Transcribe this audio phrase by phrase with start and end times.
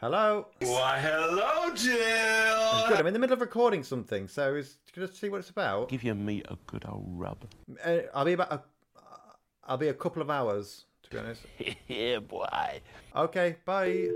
[0.00, 0.46] Hello.
[0.60, 2.88] Why, hello, Jill.
[2.88, 2.98] Good.
[3.00, 5.90] I'm in the middle of recording something, so is can I see what it's about?
[5.90, 7.44] Give your meat a good old rub.
[7.84, 8.50] Uh, I'll be about.
[8.50, 8.62] A,
[9.62, 11.42] I'll be a couple of hours, to be honest.
[11.88, 12.80] yeah, boy.
[13.14, 13.56] Okay.
[13.66, 14.08] Bye.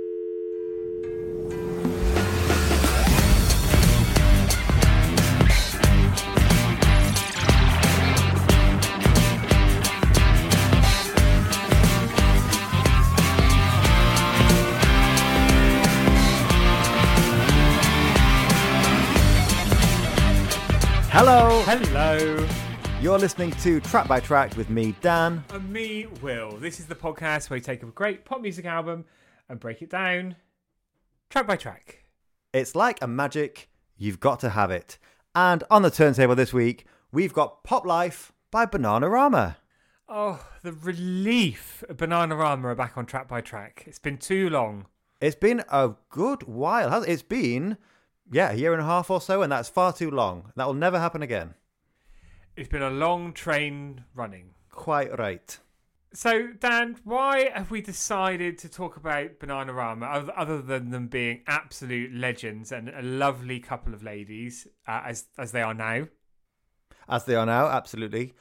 [21.17, 21.63] Hello.
[21.65, 22.45] Hello,
[23.01, 25.45] You're listening to Track by Track with me, Dan.
[25.53, 26.57] and me, Will.
[26.57, 29.05] This is the podcast where we take a great pop music album
[29.49, 30.35] and break it down
[31.31, 32.05] track by track.
[32.53, 33.69] It's like a magic.
[33.97, 34.99] You've got to have it.
[35.37, 39.57] And on the turntable this week, we've got Pop Life by Bananarama.
[40.09, 43.85] Oh, the relief of Bananarama are back on track by track.
[43.87, 44.87] It's been too long.
[45.21, 47.05] It's been a good while.
[47.05, 47.79] It's been,
[48.33, 50.53] yeah, a year and a half or so, and that's far too long.
[50.57, 51.55] That will never happen again.
[52.57, 54.51] It's been a long train running.
[54.71, 55.59] Quite right.
[56.13, 61.43] So, Dan, why have we decided to talk about Bananarama oth- other than them being
[61.49, 66.07] absolute legends and a lovely couple of ladies, uh, as as they are now?
[67.09, 68.35] As they are now, absolutely.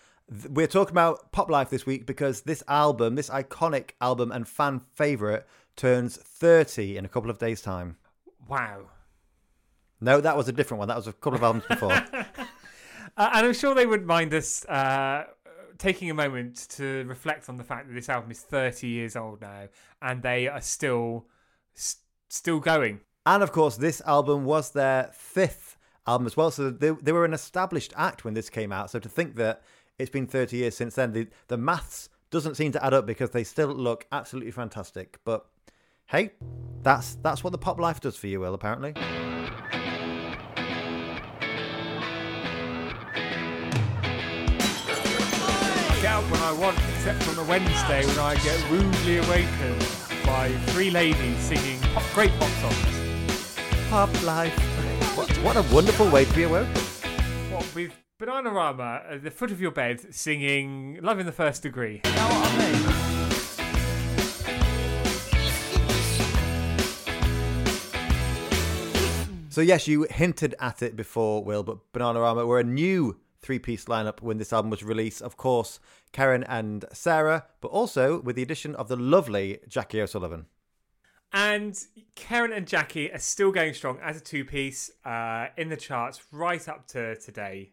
[0.49, 4.81] We're talking about Pop Life this week because this album, this iconic album and fan
[4.93, 5.43] favourite,
[5.75, 7.97] turns 30 in a couple of days' time.
[8.47, 8.89] Wow.
[10.03, 10.87] No, that was a different one.
[10.89, 12.01] That was a couple of albums before.
[13.15, 15.25] Uh, and I'm sure they wouldn't mind us uh,
[15.77, 19.39] taking a moment to reflect on the fact that this album is 30 years old
[19.39, 19.67] now,
[20.01, 21.27] and they are still
[21.75, 21.97] s-
[22.29, 23.01] still going.
[23.23, 26.49] And of course, this album was their fifth album as well.
[26.49, 28.89] So they, they were an established act when this came out.
[28.89, 29.61] So to think that
[29.99, 33.29] it's been 30 years since then, the, the maths doesn't seem to add up because
[33.29, 35.19] they still look absolutely fantastic.
[35.23, 35.45] But
[36.07, 36.31] hey,
[36.81, 38.95] that's that's what the pop life does for you, Will, apparently.
[46.23, 49.87] Up when I want, except on a Wednesday when I get rudely awakened
[50.25, 53.89] by three ladies singing pop, great pop songs.
[53.89, 54.57] Pop life.
[55.17, 56.73] What, what a wonderful way to be awoken.
[57.51, 57.91] What with
[58.21, 62.01] Bananarama at the foot of your bed singing "Love in the First Degree."
[69.49, 74.21] So yes, you hinted at it before, Will, but Bananarama were a new three-piece lineup
[74.21, 75.21] when this album was released.
[75.21, 75.79] Of course,
[76.11, 80.47] Keren and Sara, but also with the addition of the lovely Jacquie O'Sullivan.
[81.31, 81.77] And
[82.15, 86.21] Keren and Jacquie are still going strong as a two piece uh, in the charts
[86.31, 87.71] right up to today.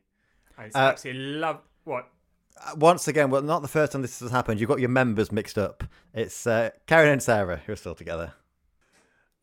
[0.57, 1.61] And it's Uh, absolutely love.
[1.85, 2.09] What?
[2.59, 4.61] Uh, Once again, well, not the first time this has happened.
[4.61, 5.85] You've got your members mixed up.
[6.15, 8.33] It's uh, Keren and Sara who are still together.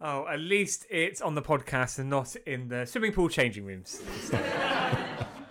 [0.01, 4.01] Oh, at least it's on the podcast and not in the swimming pool changing rooms.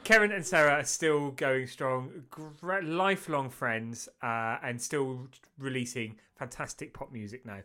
[0.07, 5.27] Keren and Sara are still going strong, gr- lifelong friends, uh, and still
[5.59, 7.59] releasing fantastic pop music now.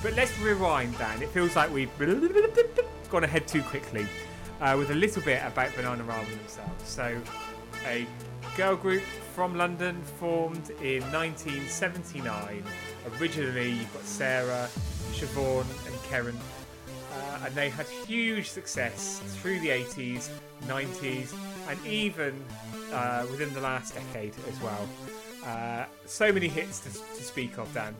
[0.00, 1.20] But let's rewind, Dan.
[1.20, 1.90] It feels like we've
[3.10, 4.06] gone ahead too quickly
[4.60, 6.88] uh, with a little bit about Bananarama themselves.
[6.88, 7.20] So,
[7.84, 8.06] a
[8.56, 9.02] girl group
[9.34, 12.62] from London formed in 1979.
[13.18, 14.68] Originally, you've got Sara,
[15.10, 16.38] Siobhan, and Keren
[17.12, 20.28] uh, and they had huge success through the 80s,
[20.66, 21.34] 90s,
[21.68, 22.44] and even
[22.92, 24.88] uh, within the last decade as well.
[25.44, 27.94] Uh, so many hits to, to speak of, Dan.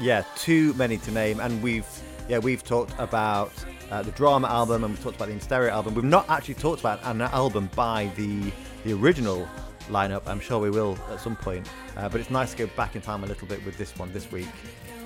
[0.00, 1.86] Yeah, too many to name, and we've
[2.28, 3.52] yeah we've talked about
[3.90, 5.94] uh, the drama album and we've talked about the In Stereo album.
[5.94, 8.52] We've not actually talked about an album by the
[8.84, 9.46] the original
[9.88, 10.22] lineup.
[10.26, 13.02] I'm sure we will at some point, uh, but it's nice to go back in
[13.02, 14.48] time a little bit with this one this week.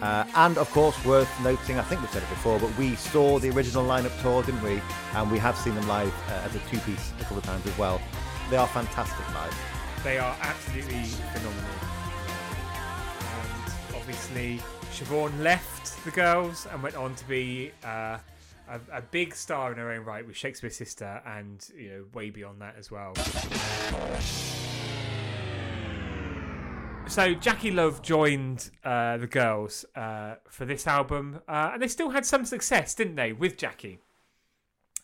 [0.05, 3.39] Uh, and of course, worth noting, I think we've said it before, but we saw
[3.39, 4.83] the original lineup tour, didn't we?
[5.15, 7.67] And we have seen them live uh, as a two piece a couple of times
[7.67, 7.99] as well.
[8.51, 9.59] They are fantastic live.
[10.05, 11.71] They are absolutely phenomenal.
[13.19, 14.61] And obviously,
[14.93, 18.19] Siobhan left the girls and went on to be uh,
[18.69, 22.29] a, a big star in her own right with Shakespeare's Sister and you know way
[22.29, 23.15] beyond that as well.
[27.07, 32.11] So Jacquie Love joined uh, the girls uh, for this album, uh, and they still
[32.11, 33.99] had some success, didn't they, with Jacquie?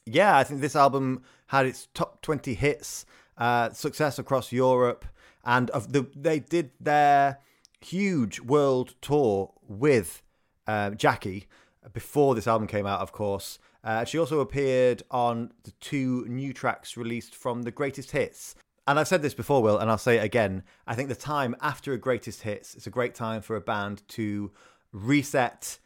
[0.07, 3.05] yeah, I think this album had its top 20 hits,
[3.39, 5.05] uh, success across Europe,
[5.45, 7.39] and of the they did their
[7.81, 10.23] huge world tour with
[10.67, 11.47] uh, Jacquie
[11.93, 13.59] before this album came out, of course.
[13.83, 18.55] Uh, she also appeared on the two new tracks released from the greatest hits.
[18.87, 20.63] And I've said this before, Will, and I'll say it again.
[20.87, 24.03] I think the time after a greatest hits is a great time for a band
[24.09, 24.51] to
[24.93, 25.79] reset,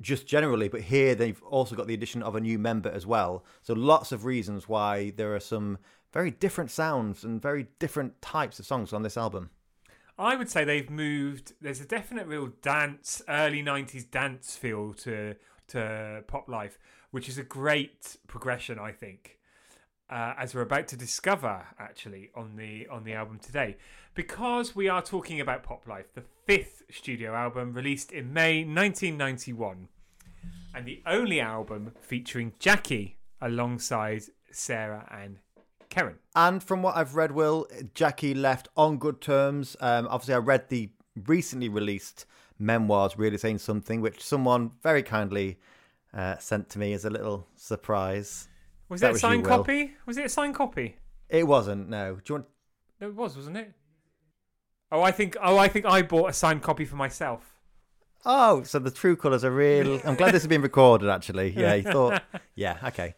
[0.00, 3.44] just generally, but here they've also got the addition of a new member as well.
[3.62, 5.78] So lots of reasons why there are some
[6.12, 9.50] very different sounds and very different types of songs on this album.
[10.18, 11.54] I would say they've moved.
[11.62, 15.36] There's a definite real dance, early '90s dance feel to
[15.68, 16.78] to pop life,
[17.10, 19.38] which is a great progression, I think.
[20.10, 23.76] Uh, as we're about to discover, actually, on the on the album today,
[24.14, 29.86] because we are talking about Pop Life, the fifth studio album released in May 1991,
[30.74, 35.38] and the only album featuring Jacquie alongside Sara and
[35.90, 36.16] Keren.
[36.34, 39.76] And from what I've read, Will Jacquie left on good terms.
[39.80, 40.90] Um, obviously, I read the
[41.24, 42.26] recently released
[42.58, 45.60] memoirs, really saying something, which someone very kindly
[46.12, 48.48] uh, sent to me as a little surprise.
[48.90, 49.56] Was That it a was you, signed Will.
[49.56, 49.92] copy?
[50.04, 50.96] Was it a signed copy?
[51.30, 51.88] It wasn't.
[51.88, 52.16] No.
[52.16, 52.46] Do you want?
[53.00, 53.72] It was, wasn't it?
[54.92, 55.36] Oh, I think.
[55.40, 57.56] Oh, I think I bought a signed copy for myself.
[58.26, 59.98] Oh, so the true colours are real.
[60.04, 61.08] I'm glad this has been recorded.
[61.08, 61.76] Actually, yeah.
[61.76, 62.22] He thought.
[62.54, 62.76] Yeah.
[62.84, 63.14] Okay.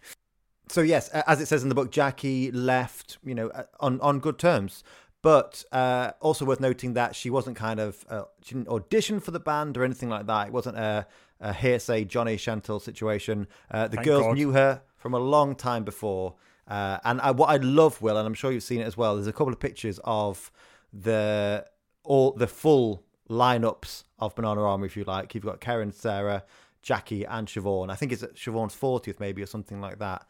[0.68, 4.20] So yes, as it says in the book, Jacquie left, you know, uh, on on
[4.20, 4.84] good terms.
[5.22, 9.30] But uh, also worth noting that she wasn't kind of uh, she didn't audition for
[9.30, 10.48] the band or anything like that.
[10.48, 11.06] It wasn't a,
[11.40, 13.46] a Hear'Say Johnny Shentall situation.
[13.70, 14.34] Uh, the Thank girls God.
[14.34, 16.34] knew her from a long time before.
[16.66, 19.14] Uh, and I, what I love, Will, and I'm sure you've seen it as well.
[19.14, 20.50] There's a couple of pictures of
[20.92, 21.66] the
[22.04, 25.34] all the full lineups of Banana Army, if you like.
[25.34, 26.44] You've got Keren, Sara,
[26.82, 27.90] Jacquie, and Siobhan.
[27.90, 30.26] I think it's Siobhan's 40th, maybe, or something like that.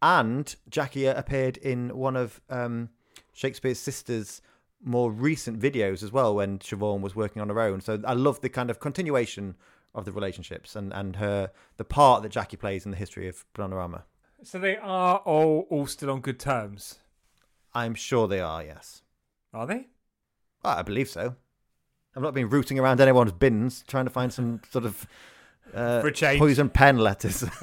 [0.00, 2.88] And Jacquie appeared in one of um,
[3.32, 4.42] Shakespeare's sisters'
[4.84, 7.80] more recent videos as well when Siobhan was working on her own.
[7.80, 9.54] So I love the kind of continuation
[9.94, 13.44] of the relationships and, and her the part that Jacquie plays in the history of
[13.54, 14.02] Bananarama.
[14.42, 16.98] So they are all all still on good terms,
[17.74, 19.02] I'm sure they are, yes.
[19.54, 19.86] are they?
[20.64, 21.36] Well, I believe so.
[22.14, 25.06] I've not been rooting around anyone's bins trying to find some sort of
[25.72, 26.38] uh, For a change.
[26.38, 27.44] poison pen letters.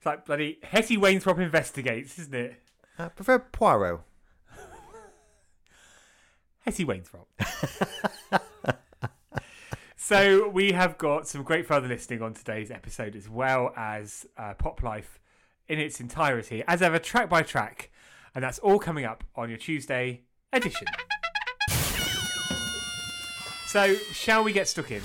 [0.00, 2.54] It's like bloody Hetty Wainthropp investigates, isn't it?
[3.00, 4.00] I prefer Poirot.
[6.60, 7.26] Hetty Wainthropp.
[9.96, 14.52] so we have got some great further listening on today's episode, as well as uh,
[14.54, 15.18] Pop Life
[15.66, 17.90] in its entirety, as ever, track by track,
[18.34, 20.86] and that's all coming up on your Tuesday edition.
[23.66, 25.02] So, shall we get stuck in?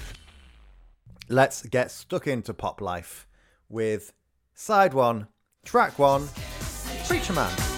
[1.29, 3.27] Let's get stuck into pop life
[3.69, 4.11] with
[4.53, 5.27] side one,
[5.63, 6.27] track one,
[7.07, 7.74] Preacher Man.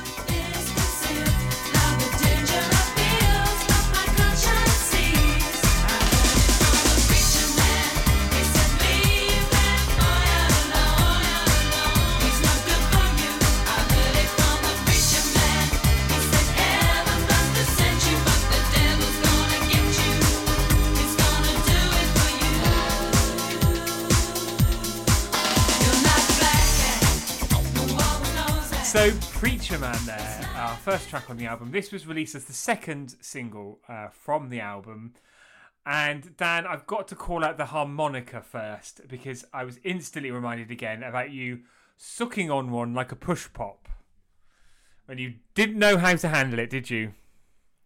[29.39, 31.69] Preacher Man, there, our first track on the album.
[31.69, 35.13] This was released as the second single uh, from the album.
[35.85, 40.71] And Dan, I've got to call out the harmonica first because I was instantly reminded
[40.71, 41.59] again about you
[41.97, 43.87] sucking on one like a push pop
[45.05, 47.13] when you didn't know how to handle it, did you?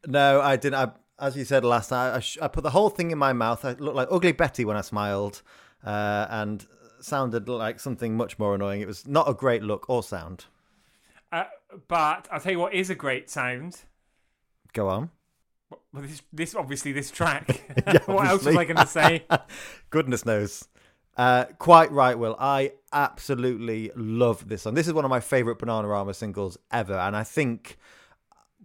[0.07, 0.75] No, I didn't.
[0.75, 3.33] I, as you said last night, I, sh- I put the whole thing in my
[3.33, 3.65] mouth.
[3.65, 5.41] I looked like Ugly Betty when I smiled,
[5.85, 6.65] uh, and
[7.01, 8.79] sounded like something much more annoying.
[8.79, 10.45] It was not a great look or sound.
[11.31, 11.45] Uh,
[11.87, 13.81] but I'll tell you what is a great sound.
[14.73, 15.09] Go on.
[15.93, 17.63] Well, this, this obviously this track.
[17.87, 18.55] Yeah, what else was.
[18.55, 19.25] I going to say?
[19.89, 20.67] Goodness knows.
[21.17, 22.35] Uh, quite right, Will.
[22.39, 24.73] I absolutely love this song.
[24.73, 27.77] This is one of my favorite Bananarama singles ever, and I think,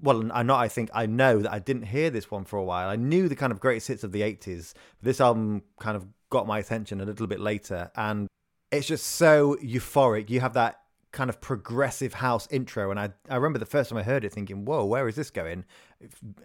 [0.00, 2.64] well, I not I think I know that I didn't hear this one for a
[2.64, 2.88] while.
[2.88, 4.74] I knew the kind of greatest hits of the '80s.
[5.02, 8.28] This album kind of got my attention a little bit later, and
[8.70, 10.30] it's just so euphoric.
[10.30, 10.80] You have that
[11.16, 14.32] kind of progressive house intro, and I I remember the first time I heard it,
[14.32, 15.64] thinking, "Whoa, where is this going?"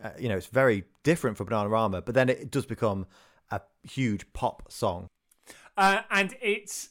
[0.01, 3.05] Uh, you know, it's very different for Bananarama, but then it does become
[3.51, 5.07] a huge pop song.
[5.75, 6.89] Uh, and it's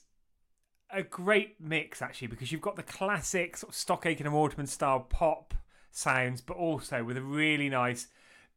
[0.90, 4.66] a great mix actually because you've got the classic sort of Stock Aitken and Waterman
[4.66, 5.54] style pop
[5.90, 8.08] sounds, but also with a really nice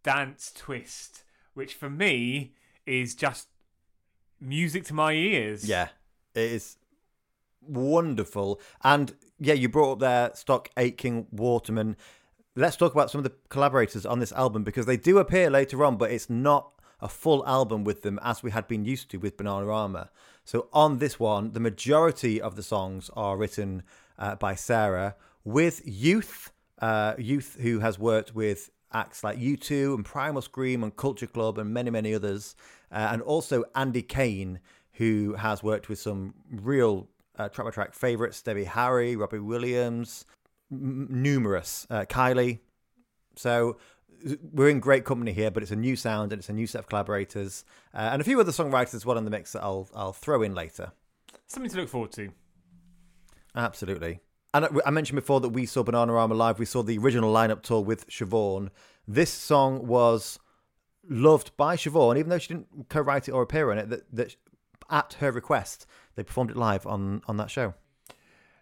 [0.03, 3.47] dance twist, which for me is just
[4.41, 5.67] music to my ears.
[5.67, 5.87] Yeah,
[6.35, 6.77] it is
[7.67, 8.59] wonderful.
[8.83, 11.97] And yeah, you brought up there Stock Aitken Waterman.
[12.55, 15.83] Let's talk about some of the collaborators on this album because they do appear later
[15.83, 19.17] on, but it's not a full album with them as we had been used to
[19.17, 20.09] with Bananarama.
[20.45, 23.83] So on this one, the majority of the songs are written
[24.17, 30.05] uh, by Sara with Youth, uh, Youth who has worked with acts like U2 and
[30.05, 32.55] Primal Scream and Culture Club and many, many others.
[32.91, 34.59] Uh, and also Andy Caine,
[34.93, 40.25] who has worked with some real uh, track by track favorites Debbie Harry, Robbie Williams,
[40.71, 42.59] m- numerous, uh, Kylie.
[43.35, 43.77] So
[44.51, 46.79] we're in great company here, but it's a new sound and it's a new set
[46.79, 49.89] of collaborators uh, and a few other songwriters as well in the mix that I'll
[49.95, 50.91] I'll throw in later.
[51.47, 52.29] Something to look forward to.
[53.55, 54.19] Absolutely.
[54.53, 56.59] And I mentioned before that we saw Bananarama live.
[56.59, 58.69] We saw the original lineup tour with Siobhan.
[59.07, 60.39] This song was
[61.09, 63.89] loved by Siobhan, even though she didn't co-write it or appear on it.
[63.89, 64.35] That, that
[64.91, 67.73] at her request, they performed it live on on that show.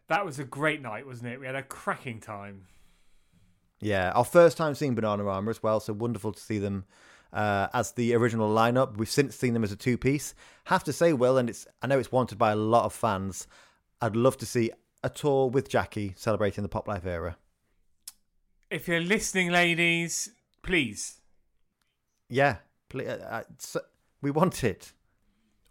[0.07, 1.39] That was a great night, wasn't it?
[1.39, 2.67] We had a cracking time.
[3.79, 6.85] Yeah, our first time seeing Bananarama as well, so wonderful to see them
[7.33, 8.97] uh, as the original lineup.
[8.97, 10.35] We've since seen them as a two piece.
[10.65, 13.47] Have to say, Will, and it's I know it's wanted by a lot of fans.
[14.01, 14.71] I'd love to see
[15.03, 17.37] a tour with Jacquie celebrating the pop life era.
[18.69, 20.29] If you're listening, ladies,
[20.61, 21.19] please.
[22.29, 22.57] Yeah,
[22.89, 23.43] please, uh,
[23.75, 23.79] uh,
[24.21, 24.93] we want it.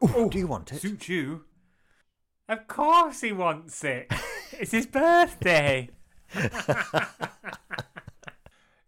[0.05, 0.81] Ooh, do you want it?
[0.81, 1.45] Suit you?
[2.51, 4.13] Of course he wants it.
[4.59, 5.89] it's his birthday.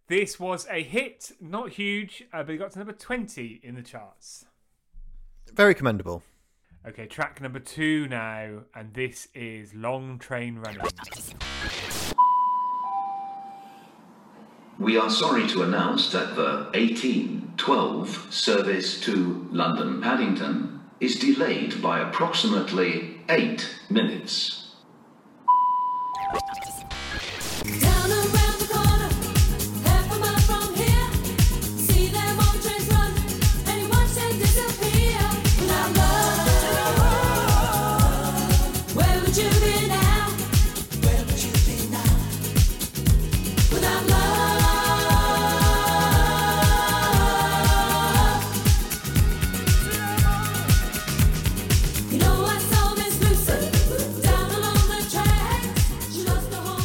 [0.09, 3.81] this was a hit, not huge, uh, but it got to number 20 in the
[3.81, 4.43] charts.
[5.53, 6.23] Very commendable.
[6.85, 10.81] Okay, track number two now, and this is Long Train Running.
[14.77, 21.99] We are sorry to announce that the 1812 service to London Paddington is delayed by
[21.99, 24.62] approximately eight minutes.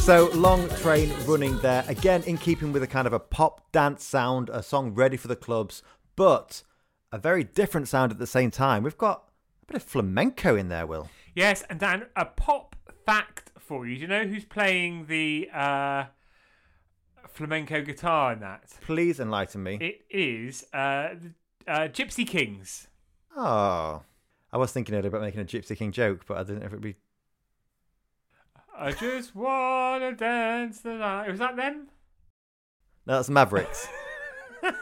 [0.09, 1.85] So, long train running there.
[1.87, 5.27] Again, in keeping with a kind of a pop dance sound, a song ready for
[5.27, 5.83] the clubs,
[6.15, 6.63] but
[7.11, 8.81] a very different sound at the same time.
[8.81, 9.29] We've got
[9.61, 11.11] a bit of flamenco in there, Will.
[11.35, 12.75] Yes, and Dan, a pop
[13.05, 13.97] fact for you.
[13.97, 16.05] Do you know who's playing the uh,
[17.27, 18.63] flamenco guitar in that?
[18.81, 19.75] Please enlighten me.
[19.79, 22.87] It is uh, the- uh, Gypsy Kings.
[23.37, 24.01] Oh,
[24.51, 26.71] I was thinking earlier about making a Gypsy King joke, but I didn't know if
[26.71, 26.95] it'd be.
[28.81, 31.29] I just wanna dance the night.
[31.29, 31.89] Was that them?
[33.05, 33.89] No, that's Mavericks.
[34.61, 34.73] but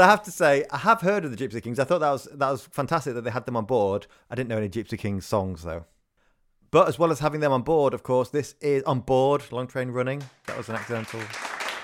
[0.00, 1.78] I have to say, I have heard of the Gypsy Kings.
[1.78, 4.08] I thought that was that was fantastic that they had them on board.
[4.28, 5.84] I didn't know any Gypsy Kings songs though.
[6.72, 9.68] But as well as having them on board, of course, this is on board Long
[9.68, 10.20] Train Running.
[10.48, 11.20] That was an accidental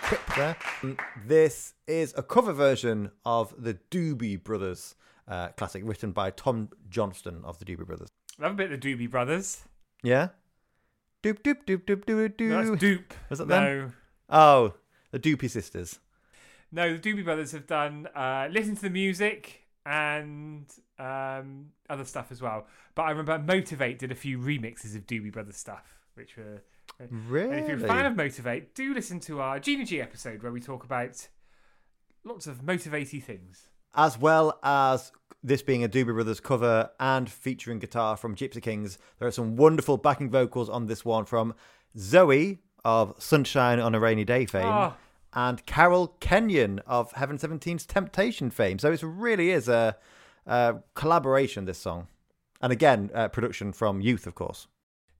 [0.02, 0.56] quip there.
[0.82, 4.96] Um, This is a cover version of the Doobie Brothers
[5.28, 8.08] uh, classic, written by Tom Johnston of the Doobie Brothers.
[8.38, 9.62] Love a bit of the Doobie Brothers.
[10.02, 10.28] Yeah.
[11.22, 12.48] Doop doop doop doop doop doop.
[12.48, 13.14] No, that's Dupe.
[13.30, 13.94] Was that no, them?
[14.28, 14.74] Oh,
[15.12, 16.00] the Doopy Sisters.
[16.72, 20.64] no, the Doobie Brothers have done uh, listen to the music and
[20.98, 22.66] um, other stuff as well.
[22.94, 26.62] But I remember Motiv8 did a few remixes of Doobie Brothers stuff, which were.
[27.08, 27.50] Really?
[27.56, 30.52] And if you're a fan of Motiv8, do listen to our Gina G episode where
[30.52, 31.28] we talk about
[32.24, 33.68] lots of motivatey things.
[33.94, 35.10] as well as
[35.42, 39.56] this being a Doobie Brothers cover and featuring guitar from Gypsy Kings, there are some
[39.56, 41.54] wonderful backing vocals on this one from
[41.98, 44.96] Zoe of Sunshine on a Rainy Day fame Ah.
[45.34, 48.78] and Carol Kenyon of Heaven 17's Temptation fame.
[48.78, 49.96] So it really is a,
[50.46, 52.08] a collaboration, this song.
[52.60, 54.68] And again, uh, production from Youth, of course.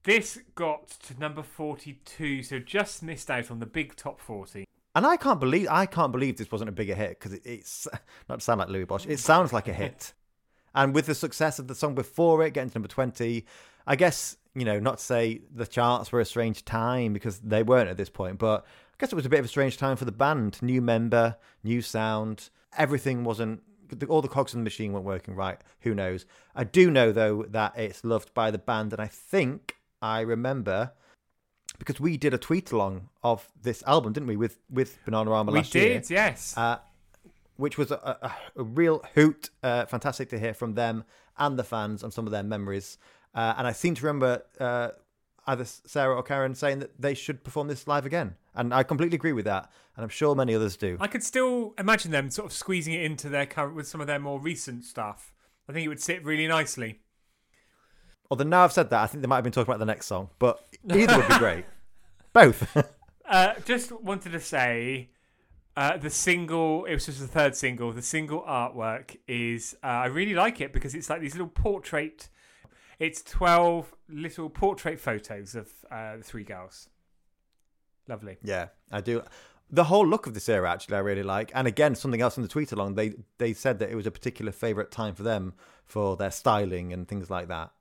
[0.03, 4.65] This got to number 42, so just missed out on the big top 40.
[4.95, 7.87] And I can't believe I can't believe this wasn't a bigger hit because it, it's
[8.29, 9.05] not to sound like Louis Walsh.
[9.07, 10.13] It sounds like a hit,
[10.75, 13.45] and with the success of the song before it getting to number twenty,
[13.87, 17.63] I guess you know not to say the charts were a strange time because they
[17.63, 19.97] weren't at this point, but I guess it was a bit of a strange time
[19.97, 20.61] for the band.
[20.61, 23.63] New member, new sound, everything wasn't.
[24.09, 25.59] All the cogs in the machine weren't working right.
[25.81, 26.25] Who knows?
[26.55, 30.91] I do know though that it's loved by the band, and I think I remember
[31.79, 34.37] because we did a tweet along of this album, didn't we?
[34.37, 36.57] With with Bananarama We last year, We did, yes.
[36.57, 36.79] uh,
[37.57, 39.49] which was a, a, a real hoot.
[39.61, 41.03] Uh, fantastic to hear from them
[41.37, 42.97] and the fans on some of their memories.
[43.33, 44.89] Uh, and I seem to remember uh,
[45.47, 49.15] either Sara or Keren saying that they should perform this live again, and I completely
[49.15, 49.71] agree with that.
[49.95, 50.97] And I'm sure many others do.
[50.99, 54.07] I could still imagine them sort of squeezing it into their current with some of
[54.07, 55.33] their more recent stuff.
[55.69, 56.99] I think it would sit really nicely.
[58.33, 60.07] Although now I've said that, I think they might have been talking about the next
[60.07, 61.65] song, but either would be great.
[62.33, 62.75] Both.
[63.25, 65.09] Uh, just wanted to say
[65.77, 67.91] uh, the single, it was just the third single.
[67.93, 72.27] The single artwork is, uh, I really like it because it's like these little portrait,
[72.99, 76.89] it's 12 little portrait photos of uh, the three girls.
[78.09, 78.37] Lovely.
[78.43, 79.23] Yeah, I do.
[79.71, 81.49] The whole look of this era, actually, I really like.
[81.55, 84.11] And again, something else in the tweet along, they they said that it was a
[84.11, 85.53] particular favourite time for them
[85.85, 87.71] for their styling and things like that.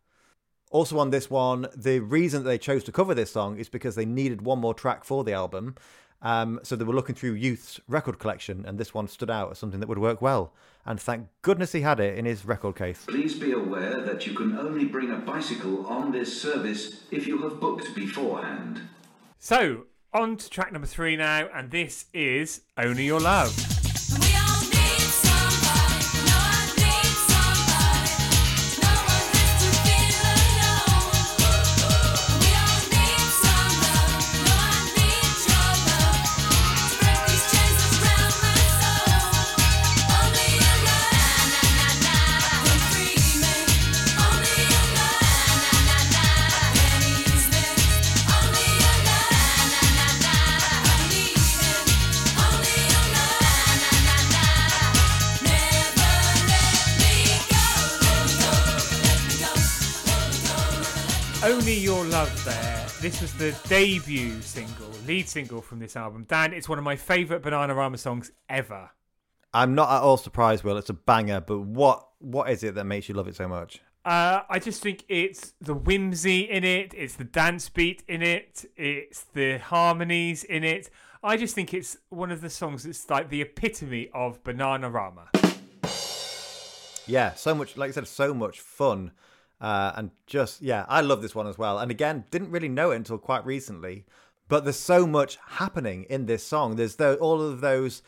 [0.73, 3.95] Also, on this one, the reason that they chose to cover this song is because
[3.95, 5.75] they needed one more track for the album.
[6.23, 9.59] Um, so they were looking through Youth's record collection, and this one stood out as
[9.59, 10.55] something that would work well.
[10.87, 13.05] And thank goodness he had it in his record case.
[13.07, 17.43] Please be aware that you can only bring a bicycle on this service if you
[17.43, 18.81] have booked beforehand.
[19.39, 23.72] So, on to track number three now, and this is Only Your Love.
[62.23, 62.87] Love there.
[63.01, 66.25] This was the debut single, lead single from this album.
[66.29, 68.93] Dan, it's one of my favourite Bananarama songs ever.
[69.53, 70.77] I'm not at all surprised, Will.
[70.77, 73.81] It's a banger, but what what is it that makes you love it so much?
[74.05, 78.67] Uh, I just think it's the whimsy in it, it's the dance beat in it,
[78.77, 80.91] it's the harmonies in it.
[81.25, 85.27] I just think it's one of the songs that's like the epitome of Bananarama.
[87.09, 89.11] Yeah, so much, like I said, so much fun.
[89.63, 91.79] Uh, and just, yeah, I love this one as well.
[91.79, 94.05] And again, didn't really know it until quite recently.
[94.49, 96.75] But there's so much happening in this song.
[96.75, 98.03] There's the, all of those,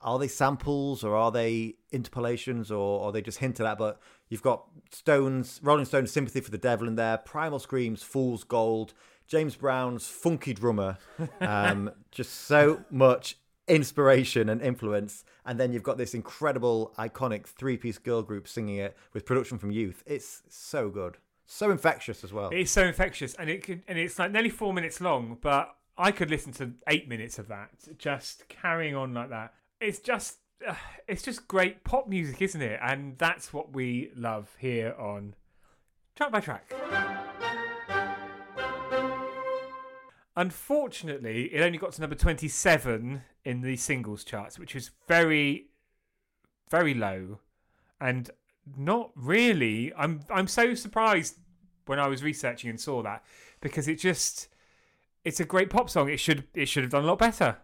[0.00, 3.76] are they samples or are they interpolations or are they just hinted at?
[3.76, 8.42] But you've got Stones, Rolling Stones' Sympathy for the Devil in there, Primal Scream's Fool's
[8.42, 8.94] Gold,
[9.26, 10.96] James Brown's Funky Drummer.
[11.40, 13.36] Um, just so much
[13.68, 15.24] inspiration and influence.
[15.48, 19.56] And then you've got this incredible, iconic three piece girl group singing it with production
[19.56, 20.02] from youth.
[20.04, 21.16] It's so good.
[21.46, 22.50] So infectious as well.
[22.52, 26.28] It's so infectious, and it and it's like nearly four minutes long, but I could
[26.28, 29.54] listen to eight minutes of that, just carrying on like that.
[29.80, 30.36] It's just,
[30.68, 30.74] uh,
[31.06, 32.78] it's just great pop music, isn't it?
[32.82, 35.34] And that's what we love here on
[36.14, 36.70] Track by Track.
[40.38, 45.66] Unfortunately, it only got to number 27 in the singles charts, which is very,
[46.70, 47.40] very low,
[48.00, 48.30] and
[48.76, 49.92] not really.
[49.98, 51.38] I'm I'm so surprised
[51.86, 53.24] when I was researching and saw that
[53.60, 54.46] because it just
[55.24, 56.08] it's a great pop song.
[56.08, 57.56] It should it should have done a lot better.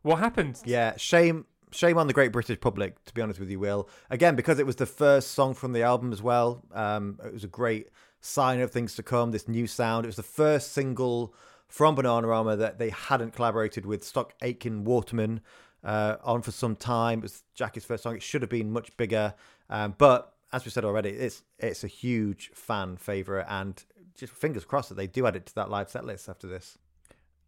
[0.00, 0.62] What happened?
[0.64, 3.86] Yeah, shame shame on the great British public, to be honest with you, Will.
[4.08, 6.64] Again, because it was the first song from the album as well.
[6.72, 7.90] Um, it was a great
[8.22, 10.06] sign of things to come, this new sound.
[10.06, 11.34] It was the first single
[11.68, 15.40] from Bananarama that they hadn't collaborated with Stock Aitken Waterman
[15.84, 17.20] uh, on for some time.
[17.20, 18.16] It was Jacquie's first song.
[18.16, 19.34] It should have been much bigger.
[19.70, 23.84] Um, but as we said already, it's it's a huge fan favourite and
[24.16, 26.78] just fingers crossed that they do add it to that live set list after this.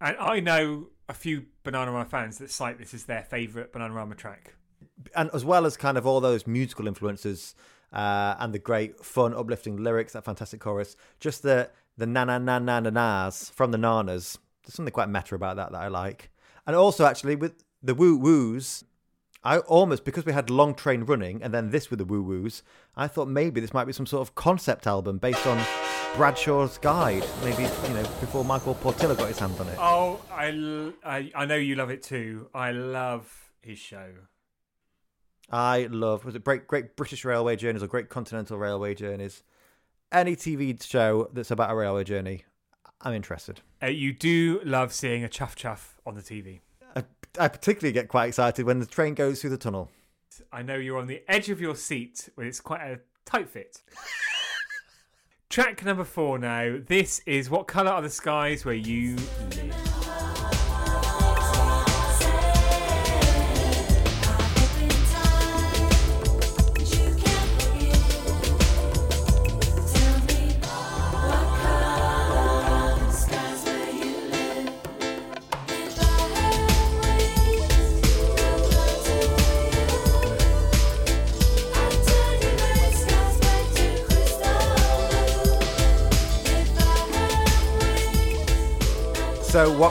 [0.00, 4.54] And I know a few Bananarama fans that cite this as their favourite Bananarama track.
[5.14, 7.54] and as well as kind of all those musical influences
[7.92, 12.38] uh, and the great fun uplifting lyrics that fantastic chorus just the the na na
[12.38, 15.88] na na na nas from the nanas there's something quite meta about that that i
[15.88, 16.30] like
[16.66, 18.84] and also actually with the woo woos
[19.44, 22.62] i almost because we had long train running and then this with the woo woos
[22.96, 25.58] i thought maybe this might be some sort of concept album based on
[26.16, 30.50] bradshaw's guide maybe you know before michael portillo got his hands on it Oh, I,
[30.50, 32.48] l- I, I know you love it too.
[32.52, 34.08] I love his show.
[35.50, 39.42] I love was it Great Great British Railway Journeys or Great Continental Railway Journeys?
[40.12, 42.44] Any TV show that's about a railway journey,
[43.00, 43.60] I'm interested.
[43.80, 46.58] Uh, you do love seeing a chuff chuff on the TV.
[46.96, 47.04] I,
[47.38, 49.88] I particularly get quite excited when the train goes through the tunnel.
[50.52, 53.82] I know you're on the edge of your seat when it's quite a tight fit.
[55.48, 56.78] Track number four now.
[56.84, 59.69] This is What Colour Are the Skies Where You Live?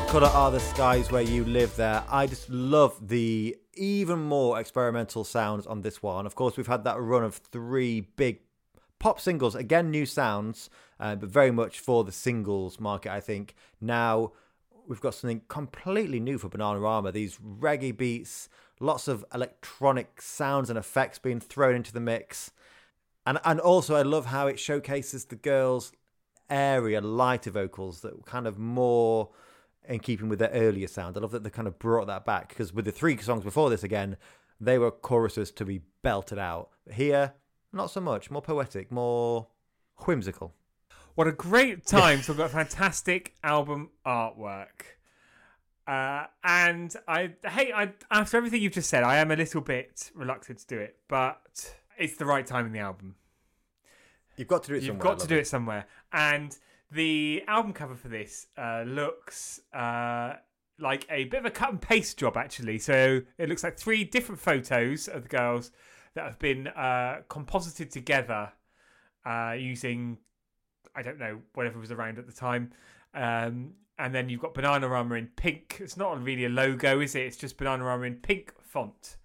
[0.09, 2.03] Colour are the skies where you live there?
[2.09, 6.25] I just love the even more experimental sounds on this one.
[6.25, 8.39] Of course, we've had that run of three big
[8.97, 13.53] pop singles, again, new sounds, uh, but very much for the singles market, I think.
[13.79, 14.31] Now,
[14.87, 20.79] we've got something completely new for Bananarama these reggae beats, lots of electronic sounds and
[20.79, 22.49] effects being thrown into the mix.
[23.27, 25.91] And, and also, I love how it showcases the girls'
[26.49, 29.29] area, lighter vocals that kind of more
[29.89, 31.17] in keeping with their earlier sound.
[31.17, 33.69] I love that they kind of brought that back because with the three songs before
[33.69, 34.15] this, again,
[34.61, 36.69] they were choruses to be belted out.
[36.91, 37.33] Here,
[37.73, 38.29] not so much.
[38.29, 39.47] More poetic, more
[40.05, 40.53] whimsical.
[41.15, 44.85] What a great time to have got fantastic album artwork.
[45.87, 50.11] Uh, and I, hey, I, after everything you've just said, I am a little bit
[50.13, 53.15] reluctant to do it, but it's the right time in the album.
[54.37, 55.03] You've got to do it You've somewhere.
[55.03, 55.85] got to do it somewhere.
[56.13, 56.55] And
[56.91, 60.33] the album cover for this uh, looks uh,
[60.79, 62.79] like a bit of a cut and paste job, actually.
[62.79, 65.71] So it looks like three different photos of the girls
[66.15, 68.51] that have been uh, composited together
[69.25, 70.17] uh, using,
[70.95, 72.71] I don't know, whatever was around at the time.
[73.13, 75.77] Um, and then you've got Bananarama in pink.
[75.79, 77.23] It's not really a logo, is it?
[77.23, 79.17] It's just Bananarama in pink font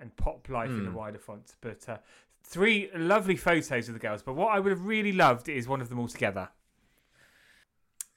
[0.00, 1.56] and Pop Life in a wider font.
[1.60, 1.98] But uh,
[2.44, 4.22] three lovely photos of the girls.
[4.22, 6.48] But what I would have really loved is one of them all together.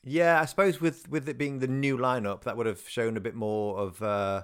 [0.08, 3.20] Yeah, I suppose with with it being the new lineup, that would have shown a
[3.20, 4.44] bit more of uh,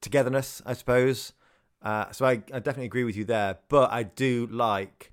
[0.00, 0.60] togetherness.
[0.66, 1.32] I suppose.
[1.80, 3.58] Uh, so I, I definitely agree with you there.
[3.68, 5.12] But I do like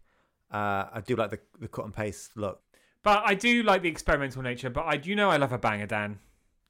[0.51, 2.61] uh, I do like the the cut and paste look.
[3.03, 4.71] But I do like the experimental nature.
[4.71, 6.19] But I do know I love a banger, Dan.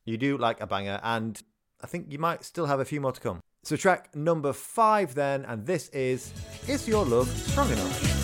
[0.04, 1.42] You do like a banger, and
[1.82, 3.40] I think you might still have a few more to come.
[3.64, 6.34] So track number five then, and this is
[6.68, 8.19] "Is Your Love Strong Enough?"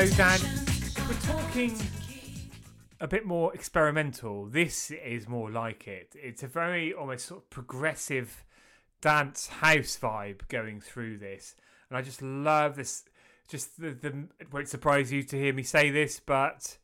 [0.00, 0.40] So, Dan,
[1.06, 1.78] we're talking
[3.02, 6.14] a bit more experimental, this is more like it.
[6.14, 8.46] It's a very almost sort of progressive
[9.02, 11.54] dance house vibe going through this,
[11.90, 13.04] and I just love this.
[13.46, 16.78] Just the the it won't surprise you to hear me say this, but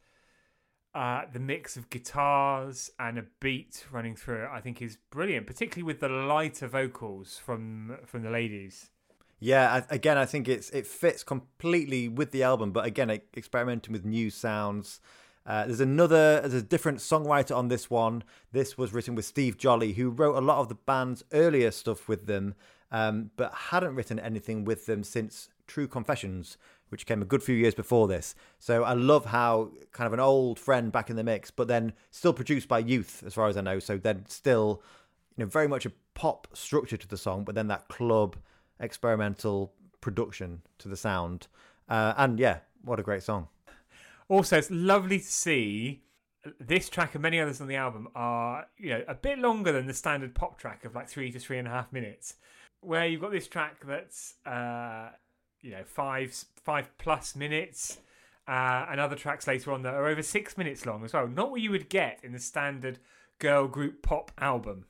[0.95, 5.47] uh, the mix of guitars and a beat running through it, I think, is brilliant.
[5.47, 8.91] Particularly with the lighter vocals from from the ladies.
[9.39, 13.21] Yeah, I, again, I think it's it fits completely with the album, but again, e-
[13.37, 15.01] experimenting with new sounds.
[15.45, 18.25] Uh, there's another, there's a different songwriter on this one.
[18.51, 22.09] This was written with Steve Jolley, who wrote a lot of the band's earlier stuff
[22.09, 22.55] with them,
[22.91, 27.55] um, but hadn't written anything with them since True Confessions, which came a good few
[27.55, 28.35] years before this.
[28.59, 31.93] So I love how kind of an old friend back in the mix, but then
[32.11, 33.79] still produced by youth, as far as I know.
[33.79, 34.83] So then still,
[35.37, 38.37] you know, very much a pop structure to the song, but then that club
[38.81, 41.49] experimental production to the sound.
[41.89, 43.49] Uh, and yeah, what a great song.
[44.29, 46.03] Also, it's lovely to see
[46.61, 49.87] this track and many others on the album are you know a bit longer than
[49.87, 52.35] the standard pop track of like three to three and a half minutes.
[52.81, 55.11] Where you've got this track that's uh,
[55.61, 57.99] you know five five plus minutes,
[58.47, 61.27] uh, and other tracks later on that are over six minutes long as well.
[61.27, 62.99] Not what you would get in the standard
[63.39, 64.87] girl group pop album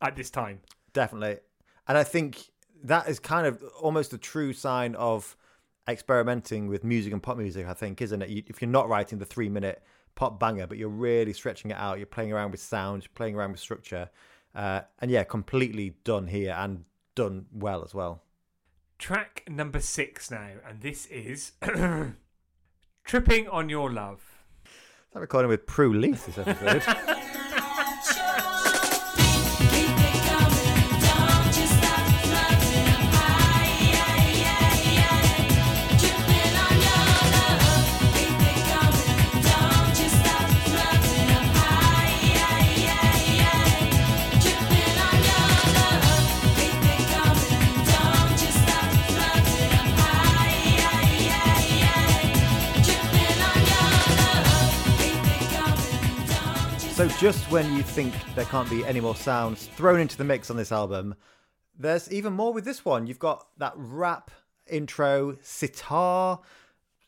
[0.00, 0.60] at this time.
[0.92, 1.38] Definitely.
[1.86, 2.50] And I think
[2.84, 5.36] that is kind of almost a true sign of
[5.88, 8.28] experimenting with music and pop music, I think, isn't it?
[8.28, 9.82] You, if you're not writing the three minute
[10.14, 13.34] pop banger, but you're really stretching it out, you're playing around with sound, you're playing
[13.34, 14.10] around with structure.
[14.54, 18.22] Uh, and yeah, completely done here and done well as well.
[18.98, 21.52] Track number six now, and this is
[23.04, 24.22] Tripping on Your Love.
[24.64, 24.70] Is
[25.14, 27.20] that recording with Prue Leith this episode.
[57.18, 60.56] just when you think there can't be any more sounds thrown into the mix on
[60.56, 61.14] this album,
[61.78, 63.06] there's even more with this one.
[63.06, 64.30] You've got that rap
[64.66, 66.40] intro, sitar,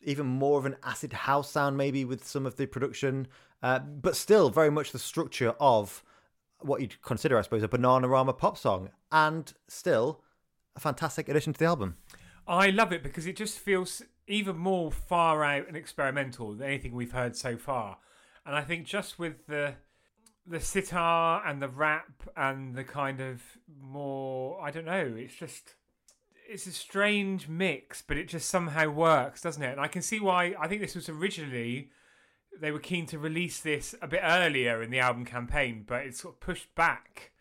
[0.01, 3.27] even more of an acid house sound maybe with some of the production,
[3.61, 6.03] uh, but still very much the structure of
[6.59, 10.23] what you'd consider, I suppose, a Bananarama pop song, and still
[10.75, 11.97] a fantastic addition to the album.
[12.47, 16.93] I love it because it just feels even more far out and experimental than anything
[16.93, 17.97] we've heard so far.
[18.45, 19.75] And I think just with the
[20.47, 23.41] the sitar and the rap and the kind of
[23.81, 25.75] more I don't know, it's just
[26.49, 29.71] it's a strange mix, but it just somehow works, doesn't it?
[29.71, 31.89] And I can see why I think this was originally
[32.59, 36.21] they were keen to release this a bit earlier in the album campaign, but it's
[36.21, 37.31] sort of pushed back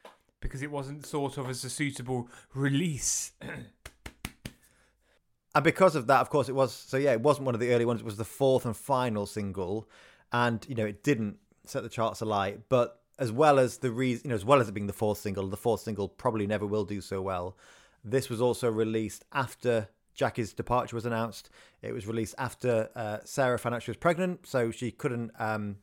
[0.41, 3.33] because it wasn't thought of as a suitable release.
[5.55, 6.99] And because of that, of course, it was so.
[6.99, 8.01] Yeah, it wasn't one of the early ones.
[8.01, 9.89] It was the fourth and final single,
[10.31, 12.69] and you know it didn't set the charts alight.
[12.69, 15.19] But as well as the reason, you know, as well as it being the fourth
[15.19, 17.57] single, the fourth single probably never will do so well.
[18.05, 21.51] This was also released after Jacquie's departure was announced.
[21.83, 25.77] It was released after uh, Sara found out she was pregnant, so she couldn't um,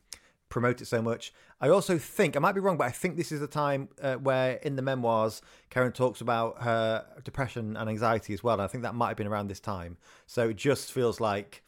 [0.48, 1.32] promote it so much.
[1.60, 4.14] I also think I might be wrong, but I think this is the time uh,
[4.14, 8.54] where in the memoirs Keren talks about her depression and anxiety as well.
[8.54, 9.96] And I think that might have been around this time.
[10.26, 11.63] So it just feels like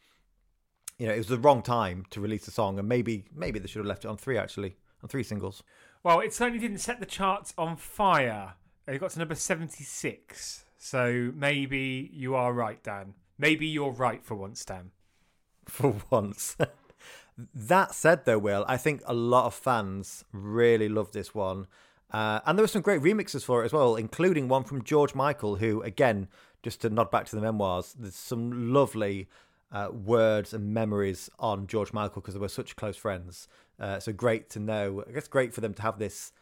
[0.99, 3.67] you know it was the wrong time to release the song, and maybe maybe they
[3.67, 5.63] should have left it on three actually on three singles.
[6.03, 8.55] Well, it certainly didn't set the charts on fire.
[8.87, 10.65] It got to number 76.
[10.79, 13.15] So maybe you are right, Dan.
[13.39, 14.93] Maybe you're right for once, Dan.
[15.67, 16.57] for once.
[17.55, 21.67] that said, though, Will, I think a lot of fans really loved this one.
[22.13, 25.15] Uh, and there were some great remixes for it as well, including one from George
[25.15, 26.29] Michael, who, again,
[26.63, 29.29] just to nod back to the memoirs, there's some lovely
[29.73, 33.49] uh, words and memories on George Michael because they were such close friends.
[33.79, 35.05] Uh, so great to know.
[35.09, 36.33] I guess great for them to have this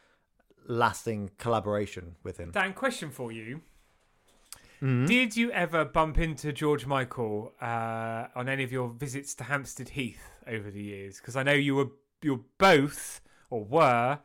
[0.67, 2.51] lasting collaboration with him.
[2.53, 3.61] Dan, question for you.
[5.07, 9.91] Did you ever bump into George Michael uh, on any of your visits to Hampstead
[9.91, 11.17] Heath over the years?
[11.17, 11.89] Because I know you were
[12.21, 14.19] you're both or were.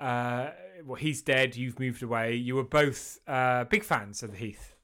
[0.00, 0.48] Uh,
[0.84, 1.54] well, he's dead.
[1.54, 2.34] You've moved away.
[2.34, 4.75] You were both uh, big fans of the Heath.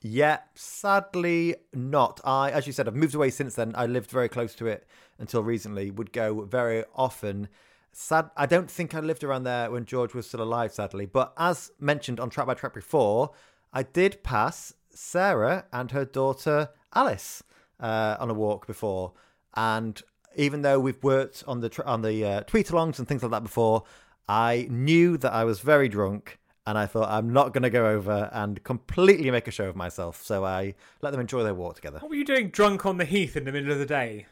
[0.00, 2.20] Yeah, sadly not.
[2.24, 3.72] I, as you said, I've moved away since then.
[3.74, 4.86] I lived very close to it
[5.18, 5.90] until recently.
[5.90, 7.48] Would go very often.
[7.92, 8.30] Sad.
[8.36, 11.06] I don't think I lived around there when George was still alive, sadly.
[11.06, 13.32] But as mentioned on Track by Track before,
[13.72, 17.42] I did pass Sara and her daughter Alice
[17.80, 19.12] uh, on a walk before,
[19.54, 20.00] and
[20.36, 23.84] even though we've worked on the on the uh, tweet-alongs and things like that before,
[24.28, 27.86] I knew that I was very drunk and I thought I'm not going to go
[27.86, 30.22] over and completely make a show of myself.
[30.22, 31.98] So I let them enjoy their walk together.
[32.00, 34.26] What were you doing drunk on the Heath in the middle of the day?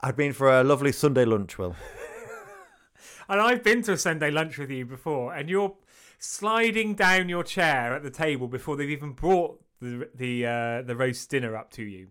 [0.00, 1.76] I'd been for a lovely Sunday lunch, Will.
[3.28, 5.76] And I've been to a Sunday lunch with you before, and you're
[6.18, 10.96] sliding down your chair at the table before they've even brought the the uh, the
[10.96, 12.08] roast dinner up to you.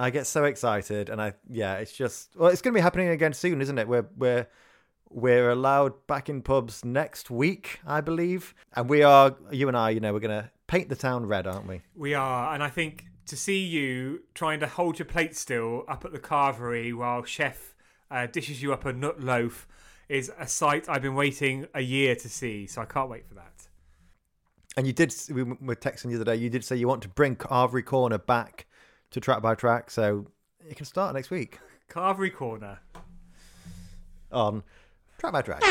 [0.00, 3.10] I get so excited, and I yeah, it's just well, it's going to be happening
[3.10, 3.86] again soon, isn't it?
[3.86, 4.48] We're we're
[5.14, 9.90] we're allowed back in pubs next week, I believe, and we are you and I,
[9.90, 11.82] you know, we're going to paint the town red, aren't we?
[11.94, 16.04] We are, and I think to see you trying to hold your plate still up
[16.04, 17.74] at the carvery while chef
[18.10, 19.66] uh, dishes you up a nut loaf
[20.08, 22.66] is a sight I've been waiting a year to see.
[22.66, 23.68] So I can't wait for that.
[24.76, 25.14] And you did.
[25.30, 26.36] We were texting the other day.
[26.36, 28.66] You did say you want to bring Carvery Corner back
[29.10, 30.26] to track by track, so
[30.68, 31.58] it can start next week
[31.90, 32.80] Carvery corner.
[34.30, 34.62] on
[35.22, 35.62] track by track.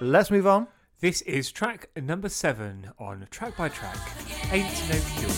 [0.00, 0.68] Let's move on.
[1.00, 3.96] This is track number seven on track by track.
[4.50, 5.28] Ain't no cure.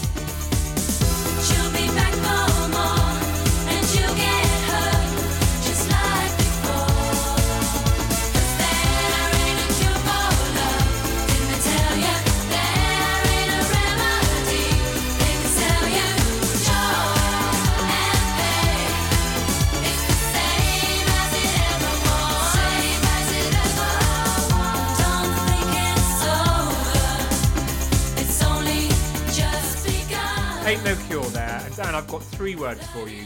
[32.01, 33.25] I've got three words for you.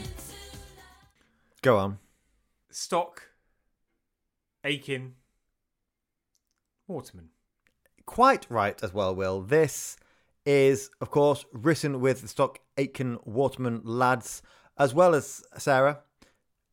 [1.63, 1.99] Go on.
[2.73, 3.23] Stock,
[4.65, 5.13] Aitken,
[6.89, 7.29] Waterman.
[8.05, 9.43] Quite right as well, Will.
[9.43, 9.97] This
[10.45, 14.43] is, of course, written with the Stock Aitken Waterman lads,
[14.77, 16.01] as well as Sara.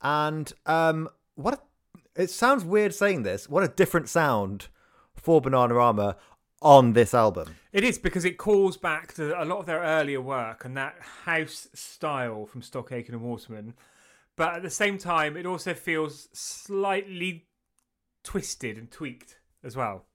[0.01, 3.47] And um, what a, it sounds weird saying this.
[3.47, 4.69] What a different sound
[5.13, 6.15] for Bananarama
[6.61, 7.55] on this album.
[7.73, 10.95] It is because it calls back to a lot of their earlier work and that
[11.25, 13.73] house style from Stock Aitken and Waterman.
[14.35, 17.47] But at the same time, it also feels slightly
[18.23, 20.05] twisted and tweaked as well.